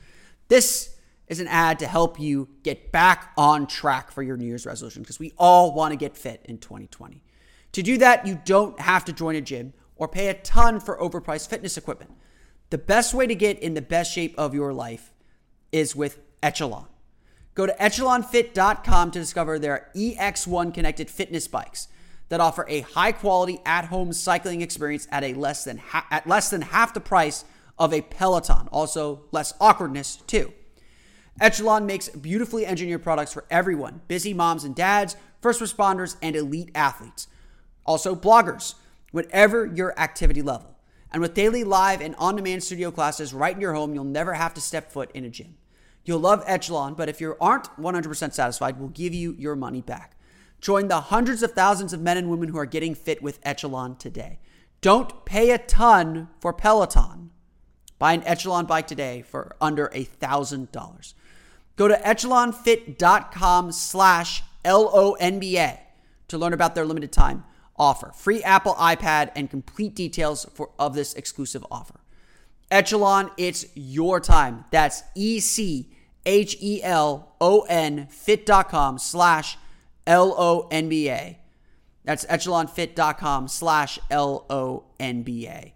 This 0.49 0.97
is 1.27 1.41
an 1.41 1.49
ad 1.49 1.79
to 1.81 1.87
help 1.87 2.21
you 2.21 2.49
get 2.63 2.93
back 2.93 3.33
on 3.37 3.67
track 3.67 4.11
for 4.11 4.23
your 4.23 4.37
New 4.37 4.47
Year's 4.47 4.67
resolution 4.67 5.03
because 5.03 5.19
we 5.19 5.33
all 5.39 5.73
want 5.73 5.93
to 5.93 5.97
get 5.97 6.17
fit 6.17 6.43
in 6.45 6.59
2020. 6.59 7.23
To 7.73 7.83
do 7.83 7.99
that, 7.99 8.27
you 8.27 8.41
don't 8.45 8.79
have 8.81 9.05
to 9.07 9.13
join 9.13 9.37
a 9.37 9.41
gym 9.41 9.73
or 9.97 10.09
pay 10.09 10.29
a 10.29 10.35
ton 10.35 10.81
for 10.81 10.99
overpriced 10.99 11.49
fitness 11.49 11.77
equipment. 11.77 12.13
The 12.71 12.79
best 12.79 13.15
way 13.15 13.27
to 13.27 13.35
get 13.35 13.59
in 13.59 13.75
the 13.75 13.83
best 13.83 14.13
shape 14.13 14.35
of 14.39 14.55
your 14.55 14.73
life 14.73 15.13
is 15.73 15.97
with 15.97 16.21
Echelon. 16.43 16.87
Go 17.57 17.65
to 17.65 17.75
echelonfit.com 17.81 19.11
to 19.13 19.19
discover 19.19 19.59
their 19.59 19.89
EX1 19.97 20.75
connected 20.75 21.09
fitness 21.09 21.49
bikes 21.49 21.89
that 22.29 22.39
offer 22.39 22.67
a 22.69 22.83
high 22.83 23.13
quality 23.13 23.61
at 23.65 23.87
home 23.87 24.13
cycling 24.13 24.61
experience 24.61 25.09
at 25.11 25.25
a 25.25 25.33
less 25.33 25.65
than 25.65 25.79
ha- 25.79 26.07
at 26.11 26.27
less 26.27 26.51
than 26.51 26.61
half 26.61 26.93
the 26.93 27.01
price 27.01 27.47
of 27.79 27.95
a 27.95 28.03
Peloton. 28.03 28.69
Also, 28.71 29.23
less 29.33 29.55
awkwardness 29.59 30.17
too. 30.27 30.53
Echelon 31.41 31.87
makes 31.87 32.11
beautifully 32.11 32.67
engineered 32.67 33.03
products 33.03 33.33
for 33.33 33.47
everyone 33.51 34.03
busy 34.07 34.35
moms 34.35 34.65
and 34.65 34.75
dads, 34.75 35.17
first 35.41 35.61
responders, 35.61 36.17
and 36.21 36.37
elite 36.37 36.71
athletes. 36.75 37.27
Also, 37.87 38.15
bloggers, 38.15 38.75
whatever 39.13 39.65
your 39.65 39.99
activity 39.99 40.43
level. 40.43 40.77
And 41.11 41.23
with 41.23 41.33
daily 41.33 41.65
live 41.65 42.03
and 42.03 42.15
on 42.17 42.37
demand 42.37 42.65
studio 42.65 42.91
classes 42.91 43.33
right 43.33 43.55
in 43.55 43.63
your 43.63 43.73
home, 43.73 43.95
you'll 43.95 44.05
never 44.05 44.35
have 44.35 44.53
to 44.55 44.61
step 44.61 44.93
foot 44.93 45.11
in 45.15 45.25
a 45.25 45.31
gym. 45.31 45.55
You'll 46.07 46.21
love 46.21 46.45
Echelon, 46.47 46.95
but 46.95 47.09
if 47.09 47.21
you 47.21 47.37
aren't 47.41 47.65
100% 47.77 48.33
satisfied, 48.33 48.79
we'll 48.79 48.89
give 48.89 49.13
you 49.13 49.35
your 49.37 49.57
money 49.57 49.83
back. 49.83 50.17
Join 50.61 50.89
the 50.89 51.01
hundreds 51.01 51.43
of 51.43 51.53
thousands 51.53 51.93
of 51.93 52.01
men 52.01 52.17
and 52.17 52.31
women 52.31 52.49
who 52.49 52.59
are 52.59 52.65
getting 52.65 52.95
fit 52.95 53.21
with 53.23 53.41
Echelon 53.43 53.97
today. 53.97 54.39
Don't 54.81 55.25
pay 55.25 55.51
a 55.51 55.59
ton 55.59 56.29
for 56.41 56.53
Peloton. 56.53 57.31
Buy 57.99 58.13
an 58.13 58.23
Echelon 58.25 58.67
bike 58.67 58.87
today 58.87 59.23
for 59.23 59.57
under 59.61 59.87
a 59.87 60.05
$1,000. 60.05 61.15
Go 61.75 61.89
to 61.89 61.95
echelonfit.com 61.97 63.73
slash 63.73 64.43
L-O-N-B-A 64.65 65.81
to 66.29 66.39
learn 66.39 66.53
about 66.53 66.75
their 66.75 66.87
limited 66.87 67.13
time 67.13 67.45
offer. 67.77 68.13
Free 68.15 68.43
Apple 68.43 68.75
iPad 68.75 69.33
and 69.35 69.51
complete 69.51 69.95
details 69.95 70.47
for, 70.55 70.71
of 70.79 70.95
this 70.95 71.15
exclusive 71.15 71.67
offer. 71.71 72.01
Echelon, 72.71 73.31
it's 73.37 73.67
your 73.75 74.21
time. 74.21 74.65
That's 74.71 75.03
E-C-H-E-L-O-N 76.27 78.07
fit.com 78.11 78.99
slash 78.99 79.59
L-O-N-B-A. 80.07 81.39
That's 82.05 82.25
echelonfit.com 82.27 83.49
slash 83.49 83.99
L-O-N-B-A. 84.11 85.76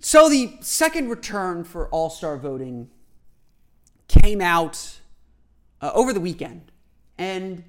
So 0.00 0.28
the 0.28 0.56
second 0.60 1.08
return 1.08 1.64
for 1.64 1.88
All 1.88 2.10
Star 2.10 2.36
voting 2.36 2.88
came 4.06 4.40
out 4.40 5.00
uh, 5.80 5.90
over 5.92 6.12
the 6.12 6.20
weekend, 6.20 6.70
and 7.18 7.64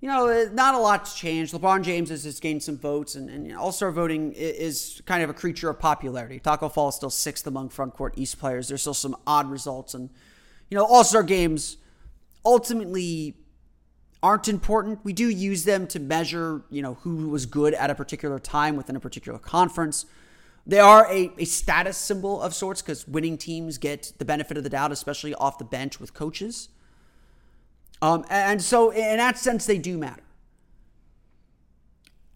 you 0.00 0.08
know 0.08 0.28
uh, 0.28 0.46
not 0.52 0.74
a 0.74 0.78
lot's 0.78 1.14
changed. 1.14 1.52
LeBron 1.52 1.82
James 1.82 2.08
has, 2.08 2.24
has 2.24 2.40
gained 2.40 2.62
some 2.62 2.78
votes, 2.78 3.14
and, 3.14 3.28
and 3.28 3.54
All 3.56 3.72
Star 3.72 3.92
voting 3.92 4.32
is, 4.32 4.96
is 4.96 5.02
kind 5.04 5.22
of 5.22 5.28
a 5.28 5.34
creature 5.34 5.68
of 5.68 5.78
popularity. 5.78 6.40
Tacko 6.40 6.70
Fall 6.72 6.88
is 6.88 6.94
still 6.94 7.10
sixth 7.10 7.46
among 7.46 7.68
front 7.68 7.92
court 7.94 8.14
East 8.16 8.38
players. 8.38 8.68
There's 8.68 8.80
still 8.80 8.94
some 8.94 9.16
odd 9.26 9.50
results, 9.50 9.92
and 9.92 10.08
you 10.70 10.78
know 10.78 10.84
All 10.84 11.04
Star 11.04 11.22
games 11.22 11.76
ultimately 12.44 13.34
aren't 14.22 14.48
important. 14.48 15.04
We 15.04 15.12
do 15.12 15.28
use 15.28 15.64
them 15.64 15.86
to 15.88 16.00
measure, 16.00 16.62
you 16.70 16.80
know, 16.80 16.94
who 16.94 17.28
was 17.28 17.44
good 17.44 17.74
at 17.74 17.90
a 17.90 17.94
particular 17.94 18.38
time 18.38 18.76
within 18.76 18.96
a 18.96 19.00
particular 19.00 19.38
conference. 19.38 20.06
They 20.66 20.80
are 20.80 21.06
a, 21.10 21.30
a 21.38 21.44
status 21.44 21.96
symbol 21.96 22.42
of 22.42 22.52
sorts 22.52 22.82
because 22.82 23.06
winning 23.06 23.38
teams 23.38 23.78
get 23.78 24.12
the 24.18 24.24
benefit 24.24 24.56
of 24.56 24.64
the 24.64 24.70
doubt, 24.70 24.90
especially 24.90 25.32
off 25.34 25.58
the 25.58 25.64
bench 25.64 26.00
with 26.00 26.12
coaches. 26.12 26.68
Um, 28.02 28.24
and 28.28 28.60
so, 28.60 28.90
in 28.90 29.18
that 29.18 29.38
sense, 29.38 29.64
they 29.64 29.78
do 29.78 29.96
matter. 29.96 30.22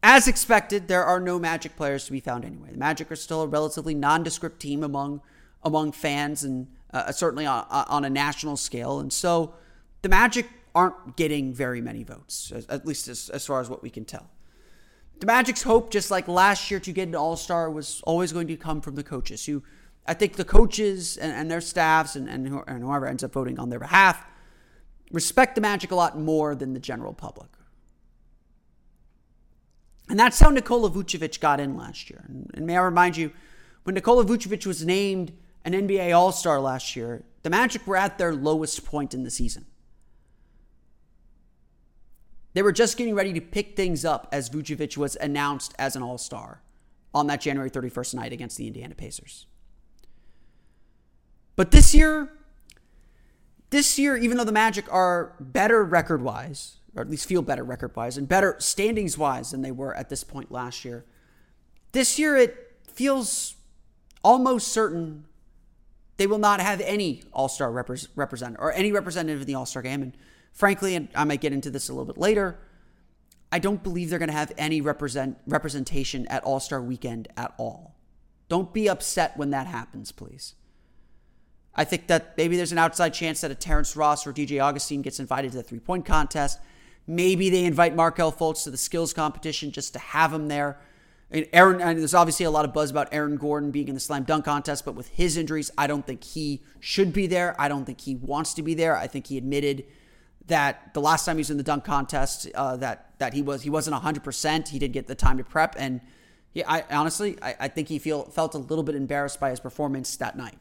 As 0.02 0.28
expected, 0.28 0.88
there 0.88 1.04
are 1.04 1.20
no 1.20 1.38
Magic 1.38 1.76
players 1.76 2.06
to 2.06 2.12
be 2.12 2.20
found 2.20 2.44
anyway. 2.44 2.70
The 2.70 2.78
Magic 2.78 3.10
are 3.12 3.16
still 3.16 3.42
a 3.42 3.46
relatively 3.46 3.94
nondescript 3.94 4.60
team 4.60 4.82
among 4.82 5.20
among 5.62 5.92
fans 5.92 6.42
and 6.42 6.68
uh, 6.94 7.12
certainly 7.12 7.44
on, 7.44 7.66
on 7.68 8.04
a 8.04 8.10
national 8.10 8.56
scale. 8.56 9.00
And 9.00 9.12
so, 9.12 9.54
the 10.02 10.08
Magic 10.08 10.48
aren't 10.74 11.16
getting 11.16 11.52
very 11.52 11.80
many 11.80 12.04
votes, 12.04 12.52
at 12.68 12.86
least 12.86 13.08
as, 13.08 13.28
as 13.28 13.44
far 13.44 13.60
as 13.60 13.68
what 13.68 13.82
we 13.82 13.90
can 13.90 14.04
tell. 14.04 14.30
The 15.20 15.26
Magic's 15.26 15.62
hope, 15.62 15.90
just 15.90 16.10
like 16.10 16.28
last 16.28 16.70
year 16.70 16.80
to 16.80 16.92
get 16.92 17.06
an 17.08 17.14
All 17.14 17.36
Star, 17.36 17.70
was 17.70 18.00
always 18.04 18.32
going 18.32 18.48
to 18.48 18.56
come 18.56 18.80
from 18.80 18.94
the 18.94 19.04
coaches. 19.04 19.44
Who, 19.44 19.62
I 20.06 20.14
think, 20.14 20.36
the 20.36 20.46
coaches 20.46 21.18
and, 21.18 21.30
and 21.32 21.50
their 21.50 21.60
staffs 21.60 22.16
and, 22.16 22.28
and, 22.28 22.48
whoever 22.48 23.06
ends 23.06 23.22
up 23.22 23.32
voting 23.32 23.58
on 23.58 23.68
their 23.68 23.78
behalf 23.78 24.24
respect 25.12 25.56
the 25.56 25.60
Magic 25.60 25.90
a 25.90 25.94
lot 25.94 26.18
more 26.18 26.54
than 26.54 26.72
the 26.72 26.80
general 26.80 27.12
public. 27.12 27.48
And 30.08 30.18
that's 30.18 30.40
how 30.40 30.50
Nikola 30.50 30.90
Vucevic 30.90 31.38
got 31.40 31.60
in 31.60 31.76
last 31.76 32.10
year. 32.10 32.24
And, 32.26 32.50
and 32.54 32.66
may 32.66 32.76
I 32.76 32.80
remind 32.80 33.16
you, 33.16 33.30
when 33.84 33.94
Nikola 33.94 34.24
Vucevic 34.24 34.66
was 34.66 34.84
named 34.84 35.32
an 35.64 35.72
NBA 35.72 36.16
All 36.16 36.32
Star 36.32 36.60
last 36.60 36.96
year, 36.96 37.24
the 37.42 37.50
Magic 37.50 37.86
were 37.86 37.96
at 37.96 38.18
their 38.18 38.34
lowest 38.34 38.84
point 38.84 39.14
in 39.14 39.22
the 39.22 39.30
season. 39.30 39.66
They 42.52 42.62
were 42.62 42.72
just 42.72 42.96
getting 42.96 43.14
ready 43.14 43.32
to 43.32 43.40
pick 43.40 43.76
things 43.76 44.04
up 44.04 44.28
as 44.32 44.50
Vucevic 44.50 44.96
was 44.96 45.16
announced 45.16 45.74
as 45.78 45.94
an 45.94 46.02
all 46.02 46.18
star 46.18 46.62
on 47.14 47.26
that 47.28 47.40
January 47.40 47.70
31st 47.70 48.14
night 48.14 48.32
against 48.32 48.56
the 48.56 48.66
Indiana 48.66 48.94
Pacers. 48.94 49.46
But 51.56 51.70
this 51.70 51.94
year, 51.94 52.32
this 53.70 53.98
year, 53.98 54.16
even 54.16 54.36
though 54.36 54.44
the 54.44 54.52
Magic 54.52 54.92
are 54.92 55.34
better 55.38 55.84
record 55.84 56.22
wise, 56.22 56.78
or 56.96 57.02
at 57.02 57.10
least 57.10 57.26
feel 57.26 57.42
better 57.42 57.62
record 57.62 57.94
wise, 57.94 58.16
and 58.16 58.28
better 58.28 58.56
standings 58.58 59.16
wise 59.16 59.50
than 59.52 59.62
they 59.62 59.70
were 59.70 59.94
at 59.94 60.08
this 60.08 60.24
point 60.24 60.50
last 60.50 60.84
year, 60.84 61.04
this 61.92 62.18
year 62.18 62.36
it 62.36 62.78
feels 62.88 63.54
almost 64.22 64.68
certain 64.68 65.24
they 66.16 66.26
will 66.26 66.38
not 66.38 66.60
have 66.60 66.80
any 66.82 67.22
All 67.32 67.48
Star 67.48 67.70
repre- 67.70 68.08
representative 68.14 68.62
or 68.62 68.72
any 68.72 68.92
representative 68.92 69.40
in 69.40 69.46
the 69.46 69.54
All 69.54 69.66
Star 69.66 69.82
game. 69.82 70.02
And 70.02 70.16
frankly, 70.52 70.94
and 70.94 71.08
I 71.14 71.24
might 71.24 71.40
get 71.40 71.52
into 71.52 71.70
this 71.70 71.88
a 71.88 71.92
little 71.92 72.06
bit 72.06 72.18
later, 72.18 72.58
I 73.52 73.58
don't 73.58 73.82
believe 73.82 74.10
they're 74.10 74.18
going 74.18 74.28
to 74.28 74.34
have 74.34 74.52
any 74.56 74.80
represent 74.80 75.38
representation 75.46 76.26
at 76.28 76.44
All 76.44 76.60
Star 76.60 76.80
Weekend 76.80 77.28
at 77.36 77.52
all. 77.58 77.96
Don't 78.48 78.72
be 78.72 78.88
upset 78.88 79.36
when 79.36 79.50
that 79.50 79.66
happens, 79.66 80.12
please. 80.12 80.54
I 81.74 81.84
think 81.84 82.08
that 82.08 82.36
maybe 82.36 82.56
there's 82.56 82.72
an 82.72 82.78
outside 82.78 83.14
chance 83.14 83.40
that 83.40 83.50
a 83.50 83.54
Terrence 83.54 83.96
Ross 83.96 84.26
or 84.26 84.32
DJ 84.32 84.60
Augustin 84.60 85.02
gets 85.02 85.20
invited 85.20 85.52
to 85.52 85.58
the 85.58 85.62
three 85.62 85.78
point 85.78 86.04
contest. 86.04 86.58
Maybe 87.06 87.50
they 87.50 87.64
invite 87.64 87.94
Markelle 87.94 88.32
Fultz 88.32 88.64
to 88.64 88.70
the 88.70 88.76
skills 88.76 89.12
competition 89.12 89.72
just 89.72 89.92
to 89.94 89.98
have 89.98 90.32
him 90.32 90.48
there. 90.48 90.78
And 91.30 91.46
Aaron, 91.52 91.80
and 91.80 91.98
there's 91.98 92.14
obviously 92.14 92.44
a 92.44 92.50
lot 92.50 92.64
of 92.64 92.72
buzz 92.72 92.90
about 92.90 93.08
Aaron 93.12 93.36
Gordon 93.36 93.70
being 93.70 93.88
in 93.88 93.94
the 93.94 94.00
slam 94.00 94.24
dunk 94.24 94.44
contest, 94.44 94.84
but 94.84 94.96
with 94.96 95.08
his 95.08 95.36
injuries, 95.36 95.70
I 95.78 95.86
don't 95.86 96.04
think 96.04 96.24
he 96.24 96.62
should 96.80 97.12
be 97.12 97.28
there. 97.28 97.54
I 97.58 97.68
don't 97.68 97.84
think 97.84 98.00
he 98.00 98.16
wants 98.16 98.52
to 98.54 98.62
be 98.62 98.74
there. 98.74 98.96
I 98.96 99.06
think 99.06 99.28
he 99.28 99.38
admitted 99.38 99.84
that 100.50 100.94
the 100.94 101.00
last 101.00 101.24
time 101.24 101.36
he 101.36 101.40
was 101.40 101.50
in 101.50 101.56
the 101.56 101.62
dunk 101.62 101.84
contest, 101.84 102.48
uh, 102.54 102.76
that 102.76 103.18
that 103.18 103.32
he 103.34 103.42
was 103.42 103.62
he 103.62 103.70
wasn't 103.70 103.94
100. 103.94 104.22
percent 104.22 104.68
He 104.68 104.78
didn't 104.78 104.94
get 104.94 105.06
the 105.06 105.14
time 105.14 105.38
to 105.38 105.44
prep, 105.44 105.74
and 105.78 106.00
he, 106.52 106.62
I 106.64 106.84
honestly, 106.90 107.38
I, 107.42 107.56
I 107.60 107.68
think 107.68 107.88
he 107.88 107.98
feel 107.98 108.24
felt 108.24 108.54
a 108.54 108.58
little 108.58 108.84
bit 108.84 108.94
embarrassed 108.94 109.40
by 109.40 109.50
his 109.50 109.60
performance 109.60 110.16
that 110.16 110.36
night. 110.36 110.58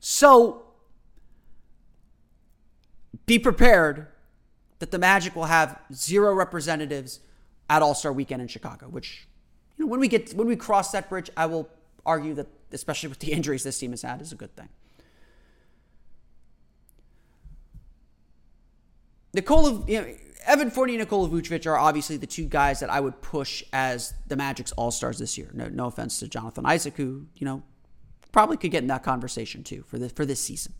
So 0.00 0.66
be 3.26 3.38
prepared 3.38 4.08
that 4.78 4.90
the 4.90 4.98
Magic 4.98 5.34
will 5.34 5.46
have 5.46 5.80
zero 5.92 6.34
representatives 6.34 7.20
at 7.68 7.82
All 7.82 7.94
Star 7.94 8.12
Weekend 8.12 8.42
in 8.42 8.48
Chicago. 8.48 8.86
Which, 8.88 9.26
you 9.76 9.84
know, 9.84 9.90
when 9.90 10.00
we 10.00 10.08
get 10.08 10.32
when 10.34 10.46
we 10.46 10.56
cross 10.56 10.92
that 10.92 11.08
bridge, 11.08 11.30
I 11.36 11.46
will 11.46 11.68
argue 12.04 12.34
that, 12.34 12.46
especially 12.72 13.08
with 13.08 13.18
the 13.18 13.32
injuries 13.38 13.62
this 13.62 13.78
team 13.78 13.90
has 13.90 14.02
had, 14.02 14.20
is 14.20 14.32
a 14.32 14.36
good 14.36 14.54
thing. 14.56 14.68
Nikola, 19.36 19.84
you 19.86 20.00
know, 20.00 20.14
Evan 20.46 20.70
Fournier 20.70 20.94
and 20.94 21.00
Nikola 21.00 21.28
Vucevic 21.28 21.66
are 21.66 21.78
obviously 21.78 22.16
the 22.16 22.26
two 22.26 22.46
guys 22.46 22.80
that 22.80 22.90
I 22.90 23.00
would 23.00 23.20
push 23.20 23.62
as 23.72 24.14
the 24.26 24.34
Magic's 24.34 24.72
All 24.72 24.90
Stars 24.90 25.18
this 25.18 25.36
year. 25.36 25.50
No, 25.52 25.68
no 25.68 25.86
offense 25.86 26.18
to 26.20 26.28
Jonathan 26.28 26.64
Isaac, 26.64 26.96
who 26.96 27.26
you 27.36 27.44
know 27.44 27.62
probably 28.32 28.56
could 28.56 28.70
get 28.70 28.82
in 28.82 28.88
that 28.88 29.02
conversation 29.02 29.62
too 29.62 29.84
for 29.86 29.98
this 29.98 30.12
for 30.12 30.24
this 30.24 30.40
season. 30.40 30.72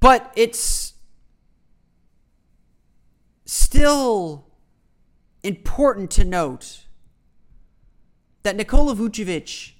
But 0.00 0.32
it's 0.36 0.94
still 3.44 4.46
important 5.42 6.10
to 6.12 6.24
note 6.24 6.86
that 8.42 8.56
Nikola 8.56 8.94
Vucevic 8.94 9.72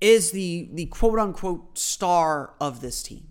is 0.00 0.30
the 0.30 0.70
the 0.72 0.86
quote 0.86 1.18
unquote 1.18 1.76
star 1.76 2.54
of 2.60 2.80
this 2.80 3.02
team. 3.02 3.29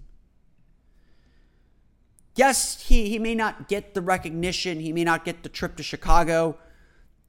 Yes, 2.40 2.82
he, 2.84 3.10
he 3.10 3.20
may 3.20 3.36
not 3.36 3.68
get 3.68 3.94
the 3.94 4.02
recognition, 4.02 4.80
he 4.80 4.94
may 4.94 5.04
not 5.04 5.26
get 5.26 5.44
the 5.44 5.50
trip 5.50 5.76
to 5.76 5.84
Chicago. 5.84 6.58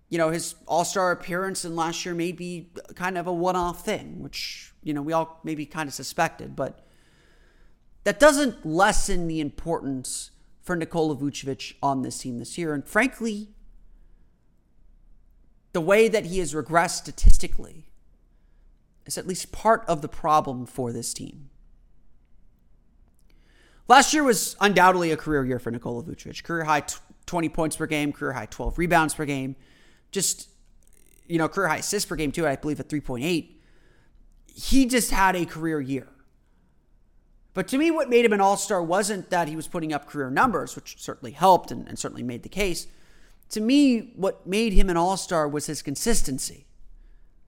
You 0.09 0.19
know, 0.19 0.31
his 0.31 0.55
all 0.69 0.85
star 0.85 1.11
appearance 1.11 1.65
in 1.65 1.75
last 1.75 2.07
year 2.07 2.15
may 2.15 2.31
be 2.31 2.71
kind 2.95 3.19
of 3.19 3.27
a 3.27 3.33
one 3.33 3.57
off 3.57 3.85
thing, 3.85 4.23
which, 4.23 4.73
you 4.85 4.95
know, 4.95 5.03
we 5.03 5.13
all 5.13 5.41
maybe 5.43 5.67
kind 5.67 5.89
of 5.89 5.95
suspected, 5.95 6.55
but 6.55 6.87
that 8.05 8.21
doesn't 8.21 8.65
lessen 8.65 9.27
the 9.27 9.41
importance 9.41 10.31
for 10.63 10.77
Nikola 10.77 11.17
Vucevic 11.17 11.75
on 11.83 12.03
this 12.03 12.19
team 12.19 12.39
this 12.39 12.57
year. 12.57 12.73
And 12.73 12.87
frankly, 12.87 13.49
the 15.73 15.81
way 15.81 16.07
that 16.07 16.27
he 16.27 16.39
has 16.39 16.55
regressed 16.55 16.99
statistically 16.99 17.91
is 19.07 19.19
at 19.19 19.27
least 19.27 19.51
part 19.51 19.85
of 19.89 20.03
the 20.03 20.09
problem 20.09 20.67
for 20.67 20.93
this 20.93 21.13
team. 21.13 21.51
Last 23.91 24.15
year 24.15 24.23
was 24.23 24.55
undoubtedly 24.61 25.11
a 25.11 25.17
career 25.17 25.45
year 25.45 25.59
for 25.59 25.73
Nikola 25.73 26.05
Vucevic. 26.05 26.45
Career 26.45 26.63
high 26.63 26.85
20 27.27 27.49
points 27.49 27.75
per 27.75 27.89
game, 27.89 28.13
career 28.13 28.35
high 28.35 28.47
12 28.47 28.79
rebounds 28.79 29.15
per 29.15 29.25
game. 29.25 29.57
Just, 30.13 30.49
you 31.27 31.39
know, 31.39 31.49
career 31.49 31.67
high 31.67 31.79
assists 31.79 32.09
per 32.09 32.15
game 32.15 32.31
too, 32.31 32.47
I 32.47 32.55
believe 32.55 32.79
at 32.79 32.89
3.8. 32.89 33.49
He 34.47 34.87
just 34.87 35.11
had 35.11 35.35
a 35.35 35.45
career 35.45 35.81
year. 35.81 36.07
But 37.53 37.67
to 37.67 37.79
me, 37.79 37.91
what 37.91 38.09
made 38.09 38.25
him 38.25 38.33
an 38.33 38.41
all 38.41 38.57
star 38.57 38.81
wasn't 38.81 39.29
that 39.31 39.49
he 39.49 39.57
was 39.57 39.67
putting 39.67 39.93
up 39.93 40.07
career 40.07 40.31
numbers, 40.31 40.77
which 40.77 41.03
certainly 41.03 41.33
helped 41.33 41.73
and, 41.73 41.89
and 41.89 41.99
certainly 41.99 42.23
made 42.23 42.45
the 42.45 42.49
case. 42.49 42.87
To 43.49 43.61
me, 43.61 44.13
what 44.15 44.47
made 44.47 44.73
him 44.73 44.89
an 44.89 44.97
all 44.97 45.17
star 45.17 45.49
was 45.49 45.67
his 45.67 45.83
consistency. 45.83 46.69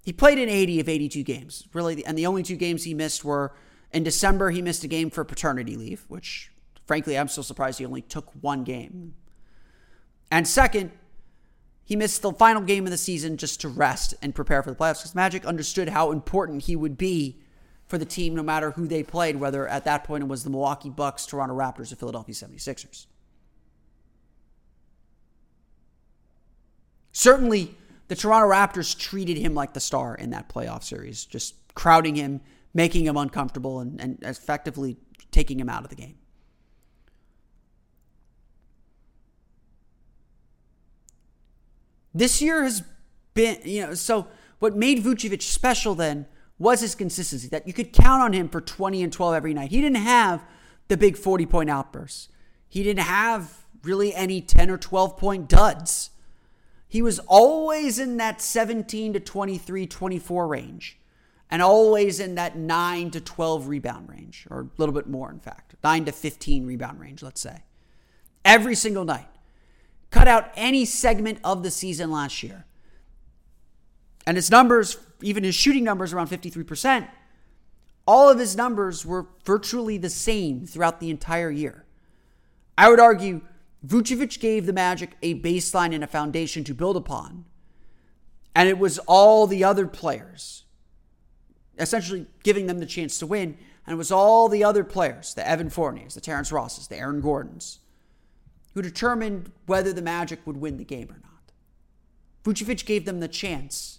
He 0.05 0.12
played 0.12 0.38
in 0.38 0.48
80 0.48 0.81
of 0.81 0.88
82 0.88 1.22
games, 1.22 1.68
really, 1.72 2.05
and 2.05 2.18
the 2.18 2.26
only 2.26 2.42
two 2.42 2.57
games 2.57 2.83
he 2.83 2.94
missed 2.94 3.24
were 3.24 3.55
in 3.92 4.02
December, 4.02 4.50
he 4.50 4.62
missed 4.62 4.85
a 4.85 4.88
game 4.88 5.11
for 5.11 5.24
paternity 5.24 5.76
leave, 5.76 6.05
which, 6.09 6.50
frankly, 6.87 7.18
I'm 7.18 7.28
still 7.28 7.42
surprised 7.42 7.78
he 7.78 7.87
only 7.87 8.02
took 8.02 8.31
one 8.40 8.64
game. 8.64 9.14
And 10.31 10.48
second, 10.48 10.92
he 11.85 11.96
missed 11.96 12.22
the 12.22 12.33
final 12.33 12.62
game 12.62 12.87
of 12.87 12.90
the 12.90 12.96
season 12.96 13.37
just 13.37 13.61
to 13.61 13.68
rest 13.68 14.14
and 14.22 14.35
prepare 14.35 14.62
for 14.62 14.70
the 14.70 14.76
playoffs 14.76 15.00
because 15.00 15.14
Magic 15.14 15.44
understood 15.44 15.90
how 15.90 16.11
important 16.11 16.62
he 16.62 16.76
would 16.76 16.96
be 16.96 17.38
for 17.87 17.98
the 17.98 18.05
team 18.07 18.35
no 18.35 18.42
matter 18.42 18.70
who 18.70 18.87
they 18.87 19.02
played, 19.02 19.37
whether 19.37 19.68
at 19.68 19.85
that 19.85 20.05
point 20.05 20.22
it 20.24 20.26
was 20.26 20.44
the 20.44 20.50
Milwaukee 20.50 20.88
Bucks, 20.88 21.26
Toronto 21.26 21.55
Raptors, 21.55 21.92
or 21.92 21.96
Philadelphia 21.96 22.35
76ers. 22.35 23.07
Certainly, 27.12 27.74
the 28.09 28.16
Toronto 28.16 28.48
Raptors 28.48 28.98
treated 28.98 29.37
him 29.37 29.55
like 29.55 29.74
the 29.74 29.81
star 29.81 30.14
in 30.14 30.31
that 30.31 30.48
playoff 30.48 30.83
series, 30.83 31.26
just 31.26 31.55
crowding 31.74 32.14
him, 32.14 32.40
making 32.74 33.06
him 33.06 33.16
uncomfortable, 33.16 33.80
and, 33.80 34.00
and 34.00 34.18
effectively 34.22 34.96
taking 35.30 35.58
him 35.58 35.68
out 35.68 35.85
of 35.85 35.90
the 35.90 35.96
game. 35.96 36.16
This 42.14 42.42
year 42.42 42.62
has 42.62 42.82
been, 43.35 43.58
you 43.64 43.87
know, 43.87 43.94
so 43.94 44.28
what 44.58 44.76
made 44.76 45.02
Vucevic 45.02 45.42
special 45.42 45.94
then 45.94 46.26
was 46.58 46.80
his 46.80 46.94
consistency, 46.94 47.48
that 47.48 47.66
you 47.66 47.72
could 47.72 47.92
count 47.92 48.22
on 48.22 48.32
him 48.32 48.48
for 48.48 48.61
20 48.61 49.02
and 49.02 49.12
12 49.12 49.35
every 49.35 49.54
night. 49.54 49.70
He 49.70 49.80
didn't 49.80 49.96
have 49.96 50.44
the 50.88 50.96
big 50.96 51.16
40 51.16 51.46
point 51.46 51.70
outbursts, 51.70 52.28
he 52.68 52.82
didn't 52.82 53.04
have 53.04 53.64
really 53.82 54.14
any 54.14 54.40
10 54.40 54.70
or 54.70 54.78
12 54.78 55.16
point 55.16 55.48
duds. 55.48 56.11
He 56.87 57.00
was 57.00 57.18
always 57.20 57.98
in 57.98 58.18
that 58.18 58.42
17 58.42 59.14
to 59.14 59.20
23, 59.20 59.87
24 59.87 60.46
range, 60.46 60.98
and 61.52 61.60
always 61.60 62.18
in 62.18 62.36
that 62.36 62.56
9 62.56 63.10
to 63.10 63.20
12 63.20 63.68
rebound 63.68 64.08
range, 64.08 64.46
or 64.50 64.62
a 64.62 64.68
little 64.78 64.94
bit 64.94 65.06
more, 65.06 65.30
in 65.30 65.38
fact, 65.38 65.74
9 65.84 66.06
to 66.06 66.12
15 66.12 66.66
rebound 66.66 66.98
range, 66.98 67.22
let's 67.22 67.42
say. 67.42 67.62
Every 68.42 68.74
single 68.74 69.04
night. 69.04 69.28
Cut 70.10 70.26
out 70.26 70.50
any 70.56 70.86
segment 70.86 71.40
of 71.44 71.62
the 71.62 71.70
season 71.70 72.10
last 72.10 72.42
year. 72.42 72.64
And 74.26 74.38
his 74.38 74.50
numbers, 74.50 74.96
even 75.20 75.44
his 75.44 75.54
shooting 75.54 75.84
numbers 75.84 76.14
around 76.14 76.28
53%, 76.28 77.06
all 78.06 78.30
of 78.30 78.38
his 78.38 78.56
numbers 78.56 79.04
were 79.04 79.26
virtually 79.44 79.98
the 79.98 80.10
same 80.10 80.64
throughout 80.64 81.00
the 81.00 81.10
entire 81.10 81.50
year. 81.50 81.84
I 82.78 82.88
would 82.88 82.98
argue 82.98 83.42
Vucevic 83.86 84.40
gave 84.40 84.64
the 84.64 84.72
Magic 84.72 85.18
a 85.20 85.38
baseline 85.38 85.94
and 85.94 86.02
a 86.02 86.06
foundation 86.06 86.64
to 86.64 86.72
build 86.72 86.96
upon. 86.96 87.44
And 88.54 88.70
it 88.70 88.78
was 88.78 88.98
all 89.00 89.46
the 89.46 89.64
other 89.64 89.86
players, 89.86 90.64
essentially 91.82 92.26
giving 92.42 92.66
them 92.66 92.78
the 92.78 92.86
chance 92.86 93.18
to 93.18 93.26
win. 93.26 93.58
And 93.86 93.94
it 93.94 93.96
was 93.96 94.12
all 94.12 94.48
the 94.48 94.64
other 94.64 94.84
players, 94.84 95.34
the 95.34 95.46
Evan 95.46 95.68
Fourniers, 95.68 96.14
the 96.14 96.20
Terrence 96.20 96.52
Rosses, 96.52 96.86
the 96.86 96.96
Aaron 96.96 97.20
Gordons, 97.20 97.80
who 98.74 98.82
determined 98.82 99.50
whether 99.66 99.92
the 99.92 100.02
Magic 100.02 100.40
would 100.46 100.56
win 100.56 100.76
the 100.76 100.84
game 100.84 101.10
or 101.10 101.20
not. 101.22 101.52
Vucevic 102.44 102.86
gave 102.86 103.04
them 103.04 103.20
the 103.20 103.28
chance. 103.28 103.98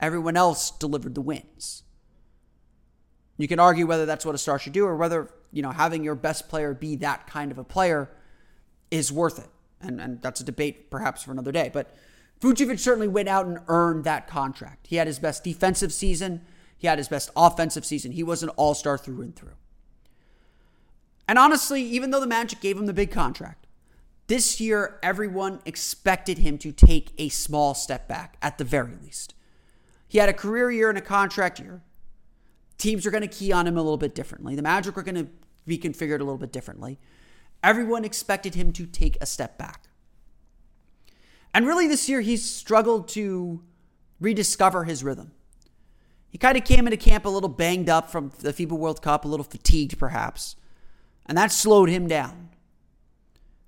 Everyone 0.00 0.36
else 0.36 0.70
delivered 0.70 1.14
the 1.14 1.20
wins. 1.20 1.84
You 3.38 3.48
can 3.48 3.60
argue 3.60 3.86
whether 3.86 4.04
that's 4.04 4.26
what 4.26 4.34
a 4.34 4.38
star 4.38 4.58
should 4.58 4.72
do 4.72 4.84
or 4.84 4.96
whether, 4.96 5.30
you 5.52 5.62
know, 5.62 5.70
having 5.70 6.04
your 6.04 6.14
best 6.14 6.48
player 6.48 6.74
be 6.74 6.96
that 6.96 7.26
kind 7.26 7.50
of 7.50 7.58
a 7.58 7.64
player 7.64 8.10
is 8.90 9.12
worth 9.12 9.38
it. 9.38 9.48
And, 9.80 10.00
and 10.00 10.20
that's 10.20 10.40
a 10.40 10.44
debate 10.44 10.90
perhaps 10.90 11.22
for 11.22 11.32
another 11.32 11.52
day. 11.52 11.70
But 11.72 11.94
Vucevic 12.40 12.80
certainly 12.80 13.08
went 13.08 13.28
out 13.28 13.46
and 13.46 13.60
earned 13.68 14.04
that 14.04 14.26
contract. 14.26 14.88
He 14.88 14.96
had 14.96 15.06
his 15.06 15.20
best 15.20 15.44
defensive 15.44 15.92
season, 15.92 16.42
he 16.82 16.88
had 16.88 16.98
his 16.98 17.06
best 17.06 17.30
offensive 17.36 17.86
season. 17.86 18.10
He 18.10 18.24
was 18.24 18.42
an 18.42 18.48
all 18.50 18.74
star 18.74 18.98
through 18.98 19.22
and 19.22 19.36
through. 19.36 19.54
And 21.28 21.38
honestly, 21.38 21.80
even 21.80 22.10
though 22.10 22.18
the 22.18 22.26
Magic 22.26 22.60
gave 22.60 22.76
him 22.76 22.86
the 22.86 22.92
big 22.92 23.12
contract, 23.12 23.68
this 24.26 24.60
year 24.60 24.98
everyone 25.00 25.60
expected 25.64 26.38
him 26.38 26.58
to 26.58 26.72
take 26.72 27.12
a 27.18 27.28
small 27.28 27.74
step 27.74 28.08
back 28.08 28.36
at 28.42 28.58
the 28.58 28.64
very 28.64 28.94
least. 29.00 29.32
He 30.08 30.18
had 30.18 30.28
a 30.28 30.32
career 30.32 30.72
year 30.72 30.88
and 30.88 30.98
a 30.98 31.02
contract 31.02 31.60
year. 31.60 31.82
Teams 32.78 33.06
are 33.06 33.12
going 33.12 33.22
to 33.22 33.28
key 33.28 33.52
on 33.52 33.68
him 33.68 33.76
a 33.76 33.82
little 33.82 33.96
bit 33.96 34.16
differently. 34.16 34.56
The 34.56 34.62
Magic 34.62 34.98
are 34.98 35.02
going 35.02 35.14
to 35.14 35.28
be 35.64 35.78
configured 35.78 36.16
a 36.16 36.24
little 36.24 36.36
bit 36.36 36.50
differently. 36.50 36.98
Everyone 37.62 38.04
expected 38.04 38.56
him 38.56 38.72
to 38.72 38.86
take 38.86 39.16
a 39.20 39.26
step 39.26 39.56
back. 39.56 39.84
And 41.54 41.64
really, 41.64 41.86
this 41.86 42.08
year, 42.08 42.22
he's 42.22 42.44
struggled 42.44 43.06
to 43.10 43.62
rediscover 44.18 44.82
his 44.82 45.04
rhythm. 45.04 45.30
He 46.32 46.38
kind 46.38 46.56
of 46.56 46.64
came 46.64 46.86
into 46.86 46.96
camp 46.96 47.26
a 47.26 47.28
little 47.28 47.50
banged 47.50 47.90
up 47.90 48.10
from 48.10 48.32
the 48.40 48.54
FIBA 48.54 48.72
World 48.72 49.02
Cup, 49.02 49.26
a 49.26 49.28
little 49.28 49.44
fatigued 49.44 49.98
perhaps, 49.98 50.56
and 51.26 51.36
that 51.36 51.52
slowed 51.52 51.90
him 51.90 52.08
down. 52.08 52.48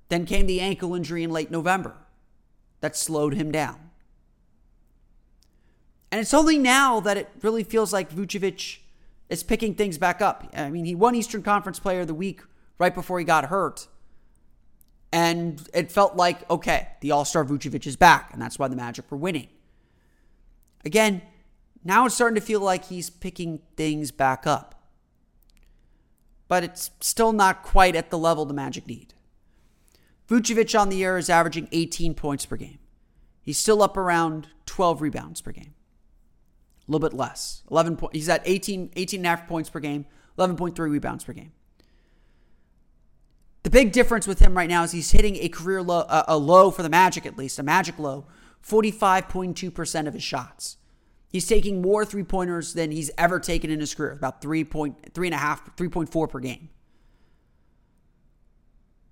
Then 0.09 0.25
came 0.25 0.47
the 0.47 0.61
ankle 0.61 0.95
injury 0.95 1.23
in 1.23 1.31
late 1.31 1.51
November. 1.51 1.95
That 2.81 2.97
slowed 2.97 3.35
him 3.35 3.53
down. 3.53 3.91
And 6.11 6.23
it's 6.23 6.33
only 6.33 6.59
now 6.59 7.01
that 7.01 7.19
it 7.19 7.29
really 7.43 7.65
feels 7.65 7.93
like 7.93 8.11
Vucevic 8.11 8.79
is 9.29 9.43
picking 9.43 9.75
things 9.75 9.99
back 9.99 10.23
up. 10.23 10.49
I 10.57 10.71
mean, 10.71 10.87
he 10.87 10.95
won 10.95 11.15
Eastern 11.15 11.43
Conference 11.43 11.79
Player 11.79 12.01
of 12.01 12.07
the 12.07 12.15
Week 12.15 12.41
right 12.79 12.95
before 12.95 13.19
he 13.19 13.25
got 13.27 13.47
hurt. 13.47 13.89
And 15.13 15.67
it 15.75 15.93
felt 15.93 16.17
like, 16.17 16.49
okay, 16.51 16.89
the 17.01 17.11
All 17.11 17.27
Star 17.27 17.45
Vucevic 17.45 17.87
is 17.87 17.97
back, 17.97 18.31
and 18.33 18.41
that's 18.41 18.59
why 18.59 18.69
the 18.69 18.77
Magic 18.77 19.11
were 19.11 19.19
winning. 19.19 19.49
Again, 20.85 21.23
now 21.85 22.07
it's 22.07 22.15
starting 22.15 22.35
to 22.37 22.41
feel 22.41 22.61
like 22.61 22.87
he's 22.87 23.11
picking 23.11 23.61
things 23.77 24.11
back 24.11 24.47
up. 24.47 24.75
But 26.49 26.65
it's 26.65 26.91
still 27.01 27.33
not 27.33 27.63
quite 27.63 27.95
at 27.97 28.11
the 28.11 28.19
level 28.19 28.45
the 28.45 28.55
Magic 28.55 28.87
need. 28.87 29.15
Vucevic 30.29 30.79
on 30.79 30.89
the 30.89 30.97
year 30.97 31.19
is 31.19 31.29
averaging 31.29 31.69
18 31.73 32.15
points 32.15 32.47
per 32.47 32.57
game. 32.57 32.79
He's 33.43 33.59
still 33.59 33.83
up 33.83 33.97
around 33.97 34.49
12 34.67 35.03
rebounds 35.03 35.43
per 35.43 35.53
game. 35.53 35.75
A 36.87 36.91
little 36.91 37.07
bit 37.07 37.17
less. 37.17 37.63
11 37.71 37.97
po- 37.97 38.11
he's 38.13 38.29
at 38.29 38.43
18, 38.45 38.91
18 38.97 39.21
and 39.21 39.27
a 39.27 39.29
half 39.29 39.47
points 39.47 39.69
per 39.69 39.81
game, 39.81 40.07
11.3 40.39 40.79
rebounds 40.91 41.25
per 41.25 41.33
game. 41.33 41.53
The 43.63 43.71
big 43.71 43.93
difference 43.93 44.27
with 44.27 44.41
him 44.41 44.57
right 44.57 44.69
now 44.69 44.83
is 44.83 44.93
he's 44.93 45.11
hitting 45.11 45.37
a 45.37 45.49
career 45.49 45.83
low, 45.83 46.05
a 46.09 46.37
low 46.37 46.71
for 46.71 46.83
the 46.83 46.91
Magic 46.91 47.25
at 47.25 47.39
least, 47.39 47.59
a 47.59 47.63
Magic 47.63 47.99
low, 47.99 48.27
45.2% 48.67 50.07
of 50.07 50.15
his 50.15 50.23
shots. 50.23 50.77
He's 51.35 51.49
taking 51.49 51.83
more 51.83 52.05
three 52.05 52.23
pointers 52.23 52.75
than 52.75 52.93
he's 52.93 53.11
ever 53.19 53.41
taken 53.41 53.69
in 53.69 53.81
his 53.81 53.93
career, 53.93 54.13
about 54.13 54.41
3.3 54.41 54.95
and 55.25 55.35
a 55.35 55.37
half, 55.37 55.75
3.4 55.75 56.31
per 56.31 56.39
game. 56.39 56.69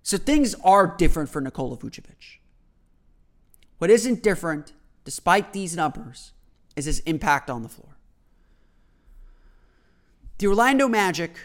So 0.05 0.17
things 0.19 0.55
are 0.63 0.87
different 0.87 1.31
for 1.31 1.41
Nikola 1.41 1.77
Vucevic. 1.77 2.39
What 3.79 3.91
isn't 3.91 4.23
different, 4.23 4.73
despite 5.05 5.53
these 5.53 5.75
numbers, 5.75 6.31
is 6.77 6.85
his 6.85 7.01
impact 7.01 7.51
on 7.51 7.65
the 7.65 7.69
floor. 7.69 7.97
The 10.39 10.47
Orlando 10.47 10.87
Magic 10.87 11.41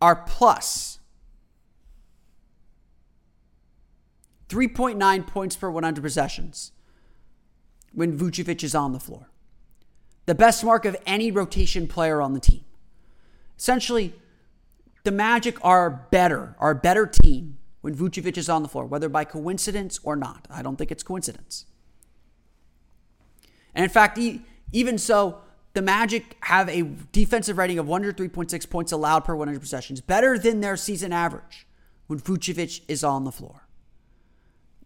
are 0.00 0.16
plus 0.16 0.98
3.9 4.48 5.26
points 5.26 5.56
per 5.56 5.68
100 5.68 6.00
possessions 6.00 6.72
when 7.98 8.16
Vucevic 8.16 8.62
is 8.62 8.76
on 8.76 8.92
the 8.92 9.00
floor. 9.00 9.28
The 10.26 10.34
best 10.36 10.62
mark 10.62 10.84
of 10.84 10.96
any 11.04 11.32
rotation 11.32 11.88
player 11.88 12.22
on 12.22 12.32
the 12.32 12.38
team. 12.38 12.64
Essentially, 13.58 14.14
the 15.02 15.10
Magic 15.10 15.56
are 15.64 15.90
better, 15.90 16.54
are 16.60 16.70
a 16.70 16.74
better 16.76 17.08
team 17.08 17.58
when 17.80 17.96
Vucevic 17.96 18.36
is 18.36 18.48
on 18.48 18.62
the 18.62 18.68
floor, 18.68 18.86
whether 18.86 19.08
by 19.08 19.24
coincidence 19.24 19.98
or 20.04 20.14
not. 20.14 20.46
I 20.48 20.62
don't 20.62 20.76
think 20.76 20.92
it's 20.92 21.02
coincidence. 21.02 21.64
And 23.74 23.82
in 23.82 23.90
fact, 23.90 24.16
even 24.70 24.96
so, 24.96 25.40
the 25.72 25.82
Magic 25.82 26.36
have 26.42 26.68
a 26.68 26.82
defensive 27.10 27.58
rating 27.58 27.80
of 27.80 27.86
103.6 27.86 28.70
points 28.70 28.92
allowed 28.92 29.24
per 29.24 29.34
100 29.34 29.58
possessions, 29.58 30.00
better 30.00 30.38
than 30.38 30.60
their 30.60 30.76
season 30.76 31.12
average 31.12 31.66
when 32.06 32.20
Vucevic 32.20 32.80
is 32.86 33.02
on 33.02 33.24
the 33.24 33.32
floor. 33.32 33.66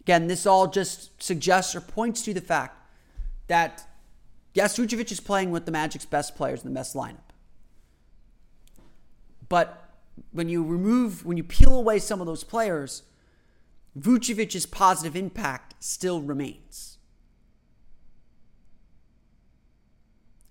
Again, 0.00 0.28
this 0.28 0.46
all 0.46 0.66
just 0.66 1.22
suggests 1.22 1.76
or 1.76 1.82
points 1.82 2.22
to 2.22 2.32
the 2.32 2.40
fact 2.40 2.78
that 3.48 3.86
yes, 4.54 4.76
Vucevic 4.76 5.10
is 5.10 5.20
playing 5.20 5.50
with 5.50 5.66
the 5.66 5.72
Magic's 5.72 6.04
best 6.04 6.36
players 6.36 6.62
in 6.62 6.68
the 6.68 6.74
best 6.74 6.94
lineup. 6.94 7.32
But 9.48 9.90
when 10.30 10.48
you 10.48 10.64
remove, 10.64 11.24
when 11.24 11.36
you 11.36 11.44
peel 11.44 11.74
away 11.74 11.98
some 11.98 12.20
of 12.20 12.26
those 12.26 12.44
players, 12.44 13.02
Vucevic's 13.98 14.66
positive 14.66 15.16
impact 15.16 15.74
still 15.80 16.22
remains. 16.22 16.98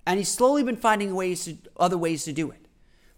And 0.05 0.17
he's 0.17 0.29
slowly 0.29 0.63
been 0.63 0.77
finding 0.77 1.15
ways 1.15 1.45
to, 1.45 1.57
other 1.77 1.97
ways 1.97 2.23
to 2.25 2.33
do 2.33 2.51
it. 2.51 2.67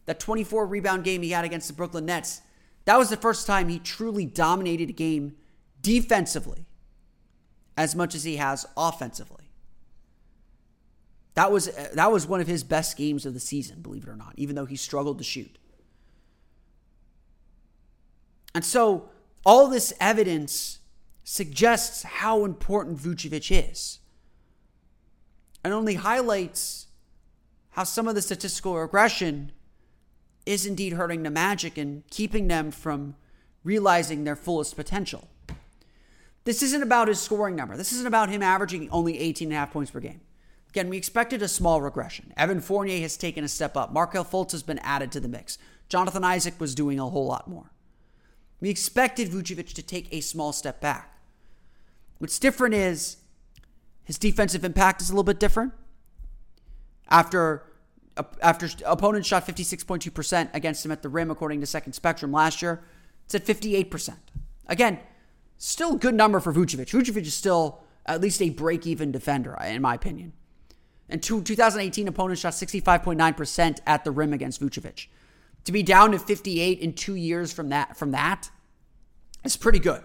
That 0.06 0.20
24 0.20 0.68
rebound 0.68 1.04
game 1.04 1.22
he 1.22 1.32
had 1.32 1.46
against 1.46 1.68
the 1.68 1.74
Brooklyn 1.74 2.06
Nets, 2.06 2.42
that 2.86 2.98
was 2.98 3.10
the 3.10 3.18
first 3.18 3.48
time 3.48 3.70
he 3.70 3.80
truly 3.80 4.26
dominated 4.26 4.90
a 4.90 4.94
game 4.94 5.36
defensively 5.82 6.66
as 7.78 7.96
much 7.96 8.16
as 8.16 8.24
he 8.26 8.36
has 8.36 8.66
offensively. 8.76 9.43
That 11.36 11.52
was 11.52 11.72
that 11.94 12.12
was 12.12 12.28
one 12.28 12.42
of 12.42 12.48
his 12.48 12.64
best 12.64 12.96
games 12.96 13.26
of 13.26 13.34
the 13.34 13.40
season, 13.40 13.82
believe 13.82 14.04
it 14.04 14.10
or 14.10 14.16
not, 14.16 14.34
even 14.38 14.56
though 14.56 14.66
he 14.66 14.76
struggled 14.76 15.18
to 15.18 15.24
shoot. 15.24 15.58
And 18.54 18.64
so 18.64 19.10
all 19.46 19.68
this 19.68 19.94
evidence 20.00 20.80
suggests 21.24 22.04
how 22.04 22.46
important 22.46 23.00
Vucevic 23.00 23.52
is. 23.52 24.00
And 25.64 25.74
only 25.74 25.96
highlights 25.96 26.88
how 27.72 27.84
some 27.84 28.08
of 28.08 28.16
the 28.16 28.22
statistical 28.22 28.78
regression 28.78 29.52
is 30.46 30.66
indeed 30.66 30.94
hurting 30.94 31.24
the 31.24 31.32
Magic 31.32 31.78
and 31.78 32.06
keeping 32.10 32.48
them 32.48 32.70
from 32.70 33.16
realizing 33.64 34.24
their 34.24 34.36
fullest 34.36 34.76
potential. 34.76 35.30
This 36.44 36.62
isn't 36.62 36.84
about 36.84 37.08
his 37.08 37.22
scoring 37.22 37.56
number. 37.56 37.78
This 37.78 37.94
isn't 37.94 38.06
about 38.06 38.30
him 38.30 38.44
averaging 38.44 38.90
only 38.90 39.18
18 39.18 39.48
and 39.48 39.54
a 39.54 39.60
half 39.60 39.72
points 39.72 39.90
per 39.90 40.02
game. 40.02 40.20
Again, 40.74 40.90
we 40.90 40.98
expected 40.98 41.44
a 41.44 41.48
small 41.48 41.84
regression. 41.84 42.34
Evan 42.36 42.60
Fournier 42.60 43.00
has 43.02 43.16
taken 43.16 43.44
a 43.44 43.48
step 43.48 43.78
up. 43.78 43.94
Markelle 43.94 44.26
Fultz 44.26 44.54
has 44.54 44.64
been 44.64 44.80
added 44.80 45.12
to 45.12 45.20
the 45.20 45.28
mix. 45.28 45.60
Jonathan 45.88 46.24
Isaac 46.24 46.60
was 46.60 46.74
doing 46.74 47.00
a 47.00 47.08
whole 47.08 47.28
lot 47.28 47.48
more. 47.48 47.70
We 48.60 48.72
expected 48.72 49.30
Vucevic 49.30 49.74
to 49.74 49.84
take 49.84 50.12
a 50.12 50.20
small 50.20 50.52
step 50.52 50.82
back. 50.82 51.20
What's 52.18 52.40
different 52.40 52.74
is 52.74 53.18
his 54.04 54.18
defensive 54.18 54.66
impact 54.66 55.00
is 55.00 55.12
a 55.12 55.14
little 55.14 55.24
bit 55.24 55.40
different. 55.40 55.74
After 57.08 57.62
uh, 58.18 58.24
after 58.42 58.68
opponents 58.84 59.28
shot 59.28 59.46
56.2% 59.46 60.56
against 60.56 60.84
him 60.84 60.92
at 60.92 61.04
the 61.04 61.10
rim, 61.10 61.30
according 61.30 61.60
to 61.60 61.68
Second 61.68 61.94
Spectrum 61.94 62.32
last 62.32 62.64
year, 62.64 62.84
it's 63.26 63.36
at 63.36 63.46
58%. 63.46 64.16
Again, 64.66 65.00
still 65.56 65.94
a 65.94 66.00
good 66.00 66.16
number 66.16 66.40
for 66.40 66.52
Vucevic. 66.52 66.90
Vucevic 66.90 67.28
is 67.28 67.36
still 67.36 67.84
at 68.08 68.22
least 68.22 68.42
a 68.42 68.50
break 68.50 68.88
even 68.88 69.12
defender, 69.12 69.56
in 69.64 69.80
my 69.80 69.94
opinion. 69.94 70.34
In 71.10 71.20
2018, 71.20 72.08
opponents 72.08 72.42
shot 72.42 72.54
65.9% 72.54 73.80
at 73.86 74.04
the 74.04 74.12
rim 74.12 74.34
against 74.34 74.62
Vucevic. 74.62 75.08
To 75.66 75.72
be 75.72 75.84
down 75.84 76.12
to 76.12 76.20
58 76.20 76.80
in 76.80 76.94
two 76.94 77.16
years 77.16 77.54
from 77.54 77.70
that, 77.70 77.96
from 77.98 78.12
that 78.12 78.50
is 79.44 79.58
pretty 79.58 79.80
good. 79.80 80.04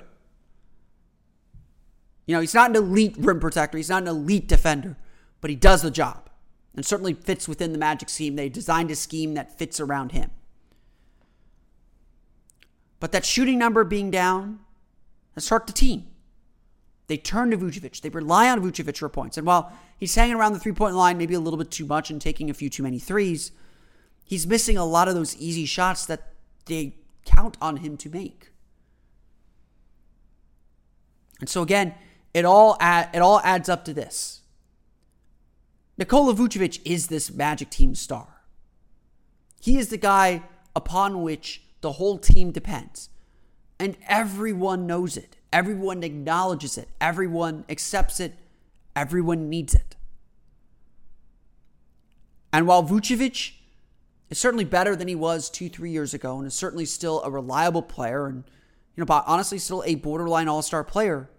You 2.26 2.34
know, 2.34 2.40
he's 2.40 2.54
not 2.54 2.70
an 2.70 2.76
elite 2.76 3.16
rim 3.18 3.40
protector, 3.40 3.78
he's 3.78 3.88
not 3.88 4.02
an 4.02 4.08
elite 4.08 4.48
defender, 4.48 4.96
but 5.40 5.50
he 5.50 5.56
does 5.56 5.82
the 5.82 5.90
job 5.90 6.28
and 6.76 6.84
certainly 6.84 7.14
fits 7.14 7.48
within 7.48 7.72
the 7.72 7.78
Magic 7.78 8.08
scheme. 8.08 8.36
They 8.36 8.48
designed 8.48 8.90
a 8.90 8.94
scheme 8.94 9.34
that 9.34 9.58
fits 9.58 9.80
around 9.80 10.12
him. 10.12 10.30
But 13.00 13.12
that 13.12 13.24
shooting 13.24 13.58
number 13.58 13.82
being 13.84 14.10
down 14.10 14.60
has 15.34 15.48
hurt 15.48 15.66
the 15.66 15.72
team. 15.72 16.06
They 17.06 17.16
turn 17.16 17.50
to 17.50 17.58
Vucevic. 17.58 18.00
They 18.00 18.10
rely 18.10 18.50
on 18.50 18.60
Vucevic 18.60 18.98
for 18.98 19.08
points. 19.08 19.38
And 19.38 19.46
while 19.46 19.72
he's 19.98 20.14
hanging 20.14 20.36
around 20.36 20.52
the 20.54 20.58
three 20.58 20.72
point 20.72 20.94
line 20.94 21.18
maybe 21.18 21.34
a 21.34 21.40
little 21.40 21.58
bit 21.58 21.70
too 21.70 21.86
much 21.86 22.10
and 22.10 22.20
taking 22.20 22.48
a 22.48 22.54
few 22.54 22.70
too 22.70 22.82
many 22.82 22.98
threes, 22.98 23.52
he's 24.24 24.46
missing 24.46 24.78
a 24.78 24.84
lot 24.84 25.08
of 25.08 25.14
those 25.14 25.36
easy 25.36 25.66
shots 25.66 26.06
that 26.06 26.32
they 26.66 26.94
count 27.24 27.56
on 27.60 27.78
him 27.78 27.96
to 27.98 28.08
make. 28.08 28.50
And 31.40 31.48
so 31.48 31.62
again, 31.62 31.94
it 32.34 32.44
all 32.44 32.76
add, 32.80 33.10
it 33.12 33.20
all 33.20 33.40
adds 33.40 33.68
up 33.68 33.84
to 33.84 33.92
this. 33.92 34.40
Nikola 35.96 36.34
Vucevic 36.34 36.80
is 36.84 37.08
this 37.08 37.30
Magic 37.30 37.70
team 37.70 37.94
star. 37.94 38.42
He 39.60 39.78
is 39.78 39.88
the 39.88 39.96
guy 39.96 40.42
upon 40.74 41.22
which 41.22 41.62
the 41.80 41.92
whole 41.92 42.18
team 42.18 42.52
depends. 42.52 43.10
And 43.80 43.96
everyone 44.08 44.86
knows 44.86 45.16
it. 45.16 45.36
Everyone 45.52 46.02
acknowledges 46.02 46.78
it. 46.78 46.88
Everyone 47.00 47.64
accepts 47.68 48.20
it. 48.20 48.34
Everyone 48.98 49.48
needs 49.48 49.76
it. 49.76 49.94
And 52.52 52.66
while 52.66 52.82
Vucevic 52.82 53.52
is 54.28 54.38
certainly 54.38 54.64
better 54.64 54.96
than 54.96 55.06
he 55.06 55.14
was 55.14 55.48
two, 55.48 55.68
three 55.68 55.92
years 55.92 56.14
ago, 56.14 56.38
and 56.38 56.48
is 56.48 56.54
certainly 56.54 56.84
still 56.84 57.22
a 57.22 57.30
reliable 57.30 57.80
player, 57.80 58.26
and 58.26 58.42
you 58.96 59.00
know, 59.00 59.04
but 59.04 59.22
honestly, 59.28 59.56
still 59.58 59.84
a 59.86 59.94
borderline 59.94 60.48
all-star 60.48 60.82
player. 60.82 61.30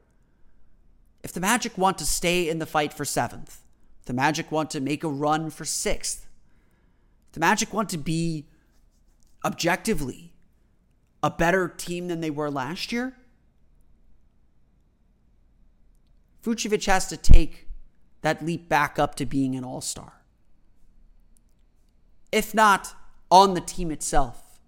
If 1.22 1.34
the 1.34 1.42
Magic 1.42 1.78
want 1.78 1.98
to 1.98 2.06
stay 2.06 2.48
in 2.48 2.60
the 2.60 2.66
fight 2.66 2.94
for 2.94 3.04
seventh, 3.04 3.60
the 4.06 4.14
Magic 4.14 4.54
want 4.54 4.72
to 4.72 4.80
make 4.80 5.04
a 5.04 5.10
run 5.10 5.50
for 5.50 5.66
sixth, 5.66 6.30
the 7.34 7.42
Magic 7.42 7.74
want 7.74 7.90
to 7.90 7.98
be 7.98 8.48
objectively 9.44 10.32
a 11.22 11.30
better 11.30 11.68
team 11.68 12.08
than 12.08 12.22
they 12.22 12.30
were 12.30 12.50
last 12.50 12.94
year, 12.94 13.18
Vucevic 16.44 16.86
has 16.86 17.08
to 17.08 17.18
take 17.18 17.68
that 18.22 18.46
leap 18.46 18.70
back 18.70 19.00
up 19.00 19.16
to 19.16 19.26
being 19.26 19.56
an 19.56 19.64
all 19.64 19.82
star. 19.82 20.22
If 22.32 22.54
not 22.54 22.94
on 23.32 23.54
the 23.54 23.62
team 23.62 23.92
itself, 23.92 24.60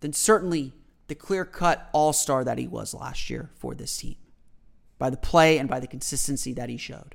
then 0.00 0.12
certainly 0.12 0.72
the 1.08 1.14
clear 1.14 1.44
cut 1.44 1.88
all 1.92 2.12
star 2.12 2.44
that 2.44 2.58
he 2.58 2.66
was 2.66 2.94
last 2.94 3.30
year 3.30 3.50
for 3.54 3.74
this 3.74 3.96
team 3.96 4.16
by 4.98 5.10
the 5.10 5.16
play 5.16 5.58
and 5.58 5.68
by 5.68 5.80
the 5.80 5.86
consistency 5.86 6.52
that 6.52 6.68
he 6.68 6.76
showed. 6.76 7.14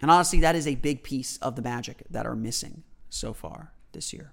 And 0.00 0.10
honestly, 0.10 0.40
that 0.40 0.54
is 0.54 0.66
a 0.66 0.76
big 0.76 1.02
piece 1.02 1.38
of 1.38 1.56
the 1.56 1.62
magic 1.62 2.04
that 2.08 2.24
are 2.24 2.36
missing 2.36 2.84
so 3.10 3.32
far 3.32 3.72
this 3.92 4.12
year. 4.12 4.32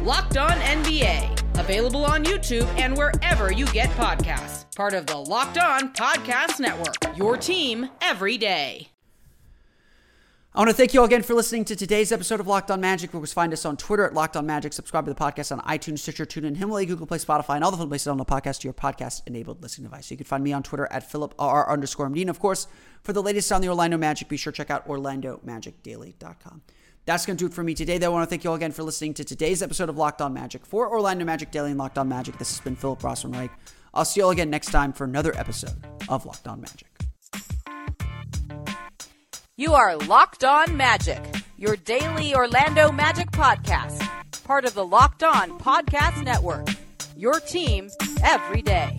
Locked 0.00 0.36
On 0.36 0.50
NBA, 0.50 1.58
available 1.58 2.04
on 2.04 2.24
YouTube 2.24 2.66
and 2.78 2.96
wherever 2.96 3.52
you 3.52 3.66
get 3.66 3.90
podcasts 3.90 4.64
part 4.78 4.94
of 4.94 5.06
the 5.06 5.16
Locked 5.16 5.58
On 5.58 5.92
Podcast 5.92 6.60
Network. 6.60 7.16
Your 7.16 7.36
team 7.36 7.90
every 8.00 8.38
day. 8.38 8.90
I 10.54 10.60
want 10.60 10.70
to 10.70 10.74
thank 10.74 10.94
you 10.94 11.00
all 11.00 11.06
again 11.06 11.22
for 11.24 11.34
listening 11.34 11.64
to 11.64 11.74
today's 11.74 12.12
episode 12.12 12.38
of 12.38 12.46
Locked 12.46 12.70
On 12.70 12.80
Magic. 12.80 13.12
You 13.12 13.18
can 13.18 13.26
find 13.26 13.52
us 13.52 13.64
on 13.64 13.76
Twitter 13.76 14.04
at 14.04 14.14
Locked 14.14 14.36
On 14.36 14.46
Magic. 14.46 14.72
Subscribe 14.72 15.04
to 15.06 15.12
the 15.12 15.18
podcast 15.18 15.50
on 15.50 15.58
iTunes, 15.62 15.98
Stitcher, 15.98 16.24
TuneIn, 16.24 16.56
Himalaya, 16.56 16.86
Google 16.86 17.08
Play, 17.08 17.18
Spotify, 17.18 17.56
and 17.56 17.64
all 17.64 17.72
the 17.72 17.76
fun 17.76 17.88
places 17.88 18.06
on 18.06 18.18
the 18.18 18.24
podcast 18.24 18.60
to 18.60 18.68
your 18.68 18.72
podcast-enabled 18.72 19.60
listening 19.62 19.90
device. 19.90 20.12
You 20.12 20.16
can 20.16 20.26
find 20.26 20.44
me 20.44 20.52
on 20.52 20.62
Twitter 20.62 20.86
at 20.92 21.10
Philip 21.10 21.34
R 21.40 21.68
underscore 21.68 22.08
Medina. 22.08 22.30
Of 22.30 22.38
course, 22.38 22.68
for 23.02 23.12
the 23.12 23.22
latest 23.22 23.50
on 23.50 23.62
the 23.62 23.68
Orlando 23.68 23.98
Magic, 23.98 24.28
be 24.28 24.36
sure 24.36 24.52
to 24.52 24.56
check 24.56 24.70
out 24.70 24.86
OrlandoMagicDaily.com. 24.86 26.62
That's 27.08 27.24
going 27.24 27.38
to 27.38 27.42
do 27.42 27.46
it 27.46 27.54
for 27.54 27.64
me 27.64 27.72
today. 27.72 27.96
Though 27.96 28.08
I 28.08 28.10
want 28.10 28.24
to 28.24 28.28
thank 28.28 28.44
you 28.44 28.50
all 28.50 28.56
again 28.56 28.70
for 28.70 28.82
listening 28.82 29.14
to 29.14 29.24
today's 29.24 29.62
episode 29.62 29.88
of 29.88 29.96
Locked 29.96 30.20
On 30.20 30.34
Magic. 30.34 30.66
For 30.66 30.90
Orlando 30.90 31.24
Magic 31.24 31.50
Daily 31.50 31.70
and 31.70 31.78
Locked 31.78 31.96
On 31.96 32.06
Magic, 32.06 32.36
this 32.36 32.50
has 32.50 32.60
been 32.60 32.76
Philip 32.76 33.00
Rossman-Reich. 33.00 33.50
I'll 33.94 34.04
see 34.04 34.20
you 34.20 34.26
all 34.26 34.30
again 34.30 34.50
next 34.50 34.70
time 34.72 34.92
for 34.92 35.04
another 35.04 35.34
episode 35.34 35.72
of 36.10 36.26
Locked 36.26 36.46
On 36.46 36.60
Magic. 36.60 36.86
You 39.56 39.72
are 39.72 39.96
Locked 39.96 40.44
On 40.44 40.76
Magic, 40.76 41.24
your 41.56 41.76
daily 41.76 42.34
Orlando 42.34 42.92
Magic 42.92 43.30
podcast, 43.30 44.06
part 44.44 44.66
of 44.66 44.74
the 44.74 44.84
Locked 44.84 45.22
On 45.22 45.58
Podcast 45.58 46.22
Network. 46.22 46.68
Your 47.16 47.40
team 47.40 47.88
every 48.22 48.60
day. 48.60 48.98